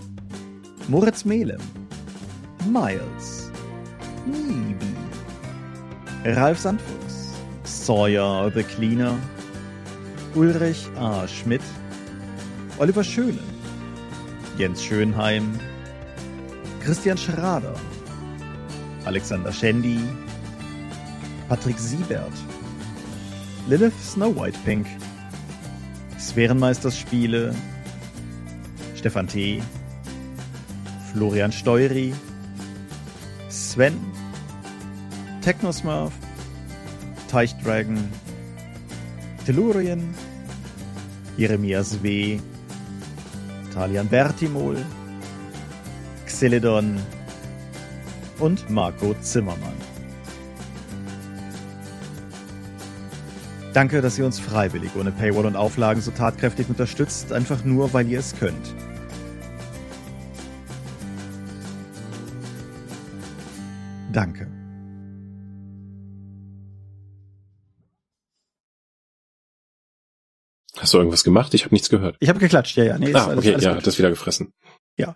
[0.88, 1.62] Moritz Melem,
[2.72, 3.52] Miles,
[4.26, 4.96] Nibi,
[6.24, 7.34] Ralf Sandfuchs,
[7.66, 9.18] Sawyer the Cleaner,
[10.34, 11.28] Ulrich A.
[11.28, 11.62] Schmidt,
[12.80, 13.40] Oliver Schöne,
[14.58, 15.60] Jens Schönheim,
[16.82, 17.76] Christian Schrader,
[19.06, 20.00] Alexander Schendi,
[21.50, 22.34] Patrick Siebert,
[23.68, 24.86] Lilith Snow White Pink,
[26.18, 27.56] Sphärenmeisters Spiele,
[28.96, 29.62] Stefan T.,
[31.14, 32.14] Florian Steury,
[33.50, 33.98] Sven,
[35.42, 36.12] Technosmurf,
[37.30, 38.10] Teichdragon,
[39.46, 40.14] Tellurien,
[41.38, 42.40] Jeremias W.,
[43.74, 44.76] Talian Bertimol,
[46.26, 47.00] Xeledon
[48.40, 49.87] und Marco Zimmermann.
[53.78, 58.08] Danke, dass ihr uns freiwillig ohne Paywall und Auflagen so tatkräftig unterstützt, einfach nur, weil
[58.08, 58.74] ihr es könnt.
[64.12, 64.48] Danke.
[70.76, 71.54] Hast du irgendwas gemacht?
[71.54, 72.18] Ich habe nichts gehört.
[72.20, 72.98] Ich habe geklatscht, ja, ja.
[72.98, 73.86] Nee, ah, okay, alles ja, gut.
[73.86, 74.54] das wieder gefressen.
[74.98, 75.16] Ja.